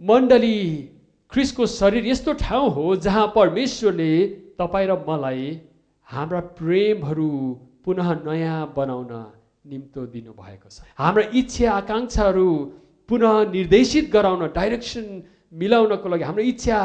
मण्डली 0.00 0.58
ख्रिसको 1.32 1.66
शरीर 1.66 2.06
यस्तो 2.06 2.32
ठाउँ 2.38 2.70
हो 2.70 2.84
जहाँ 3.02 3.26
परमेश्वरले 3.34 4.12
तपाईँ 4.58 4.86
र 4.86 4.92
मलाई 5.08 5.44
हाम्रा 6.08 6.40
प्रेमहरू 6.54 7.30
पुनः 7.84 8.08
नयाँ 8.26 8.72
बनाउन 8.76 9.12
निम्तो 9.70 10.06
दिनुभएको 10.14 10.68
छ। 10.68 10.80
हाम्रा 10.98 11.24
इच्छा 11.40 11.72
आकाङ्क्षाहरू 11.72 12.48
पुनः 13.08 13.32
निर्देशित 13.52 14.10
गराउन 14.12 14.42
डाइरेक्सन 14.56 15.06
मिलाउनको 15.52 16.08
लागि 16.08 16.24
हाम्रो 16.24 16.44
इच्छा 16.52 16.78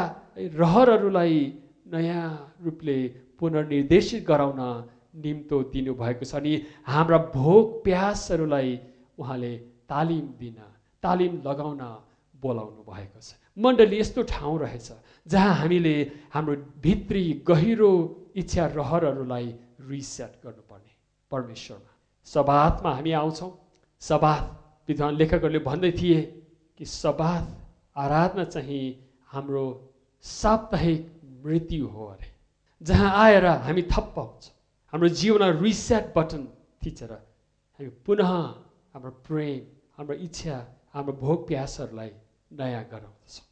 रहरहरूलाई 0.62 1.36
नयाँ 1.92 2.24
रूपले 2.64 2.96
पुनर्निर्देशित 3.40 4.20
गराउन 4.28 4.60
निम्तो 5.24 5.56
दिनुभएको 5.72 6.24
छ 6.24 6.34
अनि 6.36 6.52
हाम्रा 6.86 7.18
भोग 7.34 7.64
प्यासहरूलाई 7.84 8.68
उहाँले 9.18 9.52
तालिम 9.90 10.26
दिन 10.40 10.58
तालिम 11.02 11.32
लगाउन 11.46 11.82
बोलाउनु 12.34 12.82
भएको 12.88 13.20
छ। 13.20 13.34
मण्डली 13.56 13.98
यस्तो 14.00 14.22
ठाउँ 14.32 14.58
रहेछ 14.60 14.88
जहाँ 15.26 15.54
हामीले 15.60 15.96
हाम्रो 16.34 16.54
भित्री 16.84 17.24
गहिरो 17.48 17.92
इच्छा 18.36 18.66
रहरहरूलाई 18.78 19.46
रिसेट 19.90 20.32
गर्नुपर्ने 20.44 20.89
परमेश्वरमा। 21.30 21.92
सबातमा 22.26 22.90
हामी 22.94 23.12
आउँछौँ। 23.12 23.50
सबात 24.02 24.44
विद्वान 24.88 25.16
लेखकहरूले 25.16 25.58
भन्दै 25.60 25.92
थिए 25.92 26.20
कि 26.78 26.84
सबात 26.84 27.46
आराधना 27.96 28.44
चाहिँ 28.44 28.84
हाम्रो 29.32 29.64
साप्ताहिक 30.24 31.00
मृत्यु 31.44 31.86
हो 31.86 32.06
अरे। 32.06 32.30
जहाँ 32.80 33.10
आएर 33.24 33.44
हामी 33.66 33.82
थप्प 33.82 34.18
हुन्छौँ। 34.18 34.54
हाम्रो 34.92 35.08
जीवनमा 35.08 35.60
रिसेट 35.60 36.12
बटन 36.16 36.48
थिचेर 36.82 37.12
हामी 37.12 37.88
पुनः 38.06 38.30
हाम्रो 38.94 39.10
प्रेम 39.26 39.60
हाम्रो 39.96 40.14
इच्छा 40.26 40.56
हाम्रो 40.94 41.12
भोग 41.14 41.46
प्यासहरूलाई 41.48 42.10
नयाँ 42.52 42.84
गराउँदछौँ। 42.90 43.46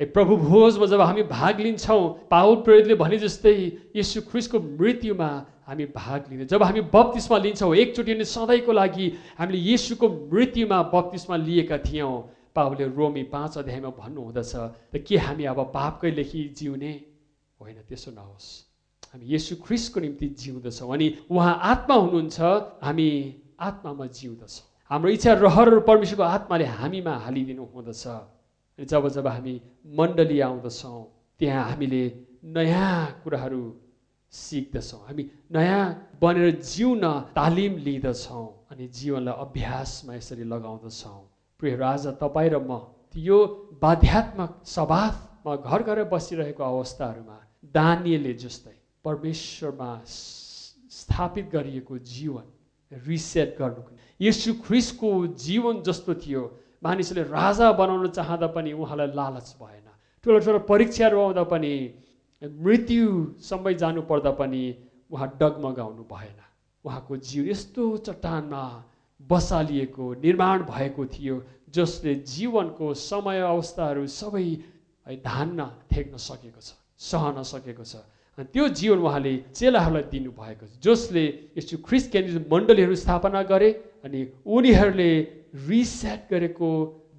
ए 0.00 0.04
प्रभु 0.14 0.36
भोजमा 0.36 0.86
जब 0.86 1.00
हामी 1.00 1.22
भाग 1.24 1.60
लिन्छौँ 1.60 2.02
पाहुल 2.30 2.56
प्रेरितले 2.62 2.94
भने 2.94 3.18
जस्तै 3.18 3.54
यसु 3.96 4.20
ख्रिसको 4.30 4.60
मृत्युमा 4.60 5.30
हामी 5.68 5.84
भाग 5.94 6.24
लिने 6.30 6.44
जब 6.46 6.62
हामी 6.62 6.80
बत्तिसमा 6.94 7.38
लिन्छौँ 7.38 7.74
एकचोटि 7.76 8.14
नै 8.14 8.24
सधैँको 8.24 8.72
लागि 8.72 9.06
हामीले 9.38 9.58
यसुको 9.72 10.06
मृत्युमा 10.32 10.78
बत्तिसमा 10.94 11.36
लिएका 11.36 11.78
थियौँ। 11.82 12.14
पाहुले 12.56 12.84
रोमी 12.88 13.22
पाँच 13.28 13.58
अध्यायमा 13.58 13.90
भन्नुहुँदछ 14.00 14.52
त 14.92 14.94
के 15.06 15.16
हामी 15.18 15.44
अब 15.44 15.60
पापकै 15.74 16.10
लेखी 16.10 16.40
जिउने? 16.56 16.92
होइन 17.60 17.78
त्यसो 17.88 18.10
नहोस्। 18.10 18.46
हामी 19.12 19.24
यसु 19.34 19.56
ख्रिसको 19.60 20.00
निम्ति 20.00 20.26
जिउँदछौँ 20.40 20.92
अनि 20.92 21.06
उहाँ 21.30 21.54
आत्मा 21.62 21.94
हुनुहुन्छ 21.94 22.38
हामी 22.82 23.08
आत्मामा 23.60 24.06
जिउँदछौँ। 24.08 24.64
हाम्रो 24.90 25.10
इच्छा 25.10 25.32
रहरहरू 25.34 25.80
परमेश्वरको 25.82 26.22
आत्माले 26.22 26.64
हामीमा 26.78 27.14
हालिदिनु 27.24 27.64
हुँदछ। 27.74 28.04
जब 28.78 29.08
जब 29.08 29.26
हामी 29.26 29.54
मण्डली 29.98 30.38
आउँदछौँ 30.40 31.02
त्यहाँ 31.40 31.62
हामीले 31.68 32.02
नयाँ 32.44 33.20
कुराहरू 33.24 33.62
सिक्दछौँ। 34.36 35.00
हामी 35.06 35.24
नयाँ 35.52 35.84
बनेर 36.20 36.50
जिउन 36.60 37.04
तालिम 37.32 37.72
लिँदछौँ 37.86 38.46
अनि 38.70 38.86
जीवनलाई 38.88 39.36
अभ्यासमा 39.44 40.12
यसरी 40.14 40.44
लगाउँदछौँ। 40.44 41.20
प्रिय 41.60 41.74
राजा 41.76 42.10
तपाईँ 42.20 42.50
र 42.52 42.56
म 42.60 42.70
यो 43.16 43.38
बाध्यात्मक 43.80 44.50
सभामा 44.66 45.52
घर 45.56 45.80
घर 45.82 45.98
बसिरहेको 46.12 46.62
अवस्थाहरूमा 46.62 47.38
दानियले 47.72 48.32
जस्तै 48.36 48.76
परमेश्वरमा 49.04 49.90
स्थापित 50.04 51.46
गरिएको 51.48 51.94
जीवन 51.96 52.46
रिसेट 52.92 53.56
गर्नुको 53.58 53.90
यसु 54.20 54.52
ख्रिसको 54.64 55.10
जीवन 55.38 55.82
जस्तो 55.82 56.14
थियो। 56.14 56.42
मानिसले 56.84 57.22
राजा 57.24 57.72
बनाउन 57.72 58.08
चाहँदा 58.12 58.46
पनि 58.52 58.72
उहाँलाई 58.72 59.08
लालच 59.16 59.48
भएन। 59.60 59.88
ठुलो 60.24 60.38
ठुलो 60.44 60.58
परीक्षाहरू 60.68 61.16
आउँदा 61.20 61.44
पनि 61.48 61.72
मृत्युसम्मै 62.42 63.74
जानु 63.74 64.02
पर्दा 64.10 64.30
पनि 64.40 64.62
उहाँ 65.10 65.28
डगमगाउनु 65.40 66.02
भएन। 66.04 66.38
उहाँको 66.84 67.16
जीवन 67.18 67.48
यस्तो 67.50 67.84
चट्टानमा 68.06 68.62
बसालिएको 69.30 70.14
निर्माण 70.22 70.62
भएको 70.64 71.06
थियो 71.06 71.36
जसले 71.74 72.14
जीवनको 72.14 72.92
समय 72.94 73.40
अवस्थाहरू 73.40 74.06
सबै 74.06 74.46
धान्न 75.24 75.64
थेक्न 75.92 76.16
सकेको 76.16 76.60
छ 76.60 76.76
सहन 77.00 77.42
सकेको 77.42 77.84
छ। 77.84 77.96
अनि 78.38 78.44
त्यो 78.52 78.68
जीवन 78.78 78.98
उहाँले 79.00 79.32
चेलाहरूलाई 79.56 80.02
दिनुभएको 80.12 80.66
छ 80.66 80.78
जसले 80.84 81.24
यस्तो 81.56 81.76
केन्द्रित 82.12 82.52
मण्डलीहरू 82.52 82.94
स्थापना 82.94 83.42
गरे 83.50 83.70
अनि 84.04 84.20
उनीहरूले 84.46 85.10
रिसेट 85.66 86.20
गरेको 86.30 86.70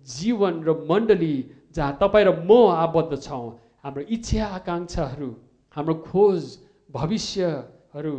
जीवन 0.08 0.64
र 0.64 0.70
मण्डली 0.90 1.36
जहाँ 1.76 1.98
तपाईँ 2.02 2.26
र 2.26 2.32
म 2.46 2.70
आबद्ध 2.72 3.18
छौँ 3.18 3.48
हाम्रो 3.88 4.04
इच्छा 4.12 4.46
आकाङ्क्षाहरू 4.46 5.28
हाम्रो 5.76 5.94
खोज 6.06 6.44
भविष्यहरू 6.92 8.16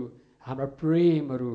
हाम्रा 0.46 0.66
प्रेमहरू 0.80 1.50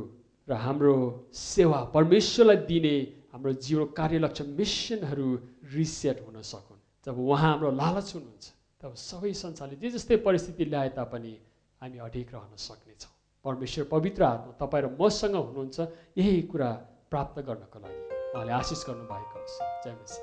र 0.48 0.54
हाम्रो 0.54 0.94
सेवा 1.34 1.80
परमेश्वरलाई 1.96 2.58
दिने 2.70 2.96
हाम्रो 3.34 3.54
जीवन 3.66 3.86
कार्यलक्ष्य 3.98 4.44
मिसनहरू 4.60 5.30
रिसेट 5.74 6.18
हुन 6.26 6.42
सकुन्। 6.46 6.80
जब 7.06 7.18
उहाँ 7.26 7.40
हाम्रो 7.42 7.72
लालच 7.74 8.10
हुनुहुन्छ 8.16 8.46
तब 8.82 8.94
सबै 9.02 9.34
संसारले 9.34 9.76
जे 9.82 9.90
जस्तै 9.98 10.18
परिस्थिति 10.28 10.66
ल्याए 10.70 10.90
तापनि 10.94 11.34
हामी 11.82 11.98
अडिक 12.06 12.28
रहन 12.36 12.54
सक्नेछौँ। 12.66 13.14
परमेश्वर 13.46 13.86
पवित्र 13.96 14.24
आत्मा 14.24 14.54
तपाईँ 14.62 14.84
र 14.86 14.94
मसँग 15.02 15.36
हुनुहुन्छ 15.42 15.80
यही 16.22 16.42
कुरा 16.54 16.70
प्राप्त 17.10 17.42
गर्नको 17.50 17.80
लागि 17.82 18.00
उहाँले 18.30 18.54
आशिष 18.62 18.86
गर्नुभएको 18.90 19.36
होस् 19.42 19.58
जय 19.84 19.98
मसी 19.98 20.22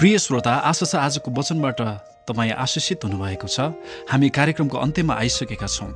प्रिय 0.00 0.18
श्रोता 0.18 0.56
आशा 0.72 0.86
छ 0.86 1.04
आजको 1.04 1.28
वचनबाट 1.40 1.80
तपाईँ 2.28 2.52
आशिषित 2.54 3.04
हुनुभएको 3.04 3.48
छ। 3.48 3.72
हामी 4.10 4.28
कार्यक्रमको 4.28 4.78
अन्त्यमा 4.78 5.14
आइसकेका 5.14 5.66
छौँ। 5.66 5.90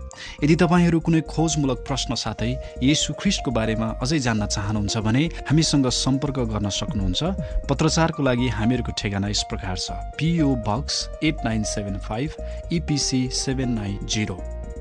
यदि 0.44 0.56
तपाईँहरू 0.56 1.00
कुनै 1.00 1.20
खोजमूलक 1.24 1.78
प्रश्न 1.86 2.14
साथै 2.14 2.50
येसु 2.82 3.12
ख्रिस्टको 3.20 3.50
बारेमा 3.50 3.88
अझै 4.02 4.18
जान्न 4.18 4.46
चाहनुहुन्छ 4.46 4.96
भने 5.06 5.24
हामीसँग 5.48 5.86
सम्पर्क 5.86 6.38
गर्न 6.50 6.68
सक्नुहुन्छ। 6.70 7.22
पत्रचारको 7.70 8.22
लागि 8.22 8.48
हामीहरूको 8.58 8.92
ठेगाना 8.98 9.28
यस 9.28 9.42
प्रकार 9.50 9.76
छ। 9.76 9.90
PO 10.18 10.54
box 10.66 10.94
eight 11.22 11.44
nine 11.44 11.62
seven 11.64 11.98
five 12.02 12.30
EPC 12.72 13.20
seven 13.34 13.70
nine 13.74 13.98
zero 14.06 14.36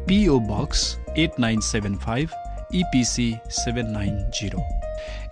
PO 0.07 0.39
box 0.49 0.81
eight 1.17 1.39
nine 1.39 1.59
seven 1.61 1.95
five 1.97 2.29
EPC 2.75 3.27
seven 3.49 3.89
nine 3.91 4.17
zero 4.33 4.63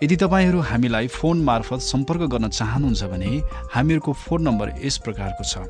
यदि 0.02 0.16
तपाईँहरू 0.16 0.60
हामीलाई 0.60 1.06
फोन 1.08 1.42
मार्फत 1.44 1.80
सम्पर्क 1.82 2.22
गर्न 2.30 2.48
चाहनुहुन्छ 2.48 3.04
भने 3.12 3.30
हामीहरूको 3.74 4.12
फोन 4.12 4.42
नम्बर 4.42 4.72
यस 4.84 4.98
प्रकारको 5.04 5.44
छ। 5.44 5.66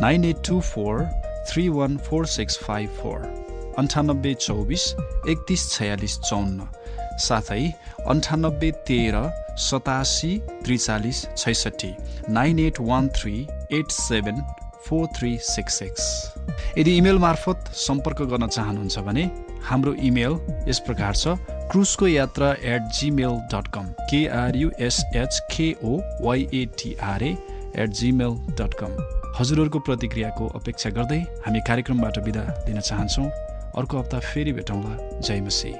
Nine 0.00 0.24
eight 0.24 0.36
two 0.46 0.60
four 0.60 1.02
three 1.50 1.68
one 1.68 1.96
four 2.06 2.26
six 2.26 2.58
five 2.62 2.96
four. 3.02 3.20
अन्ठानब्बे 3.78 4.32
चौबिस 4.34 4.82
एकतिस 5.30 5.70
छयालिस 5.70 6.18
चौन्न। 6.20 6.66
साथै 7.18 7.62
अन्ठानब्बे 8.08 8.70
तेह्र 8.86 9.22
सतासी 9.58 10.38
त्रिचालिस 10.64 11.24
छैसठी। 11.36 11.94
Nine 12.30 12.58
eight 12.58 12.80
one 12.80 13.08
three 13.16 13.40
eight 13.72 13.90
seven 13.92 14.42
four 14.86 15.06
three 15.16 15.36
six 15.42 15.78
six. 15.78 16.04
यदि 16.78 16.96
इमेल 16.96 17.18
मार्फत 17.18 17.72
सम्पर्क 17.86 18.22
गर्न 18.22 18.48
चाहनुहुन्छ 18.48 18.98
भने 19.08 19.28
हाम्रो 19.68 19.94
इमेल 20.08 20.38
यस 20.68 20.78
प्रकार 20.86 21.16
छ 21.16 21.38
क्रुसको 21.72 22.06
यात्रा 22.06 22.52
at 22.74 22.92
gmail 23.00 23.40
dot 23.52 23.72
com 23.74 23.92
K R U S H 24.10 25.40
K O 25.52 25.98
Y A T R A 26.26 27.36
at 27.76 27.90
gmail 28.00 28.36
dot 28.60 28.74
com 28.82 29.02
हजुरहरूको 29.38 29.78
प्रतिक्रियाको 29.78 30.46
अपेक्षा 30.56 30.90
गर्दै 30.90 31.18
हामी 31.44 31.60
कार्यक्रमबाट 31.60 32.18
बिदा 32.24 32.44
लिन 32.68 32.80
चाहन्छौँ। 32.80 33.26
अर्को 33.76 33.98
हप्ता 33.98 34.18
फेरि 34.28 34.52
भेटौँला। 34.52 34.92
जय 35.20 35.40
मसी 35.40 35.72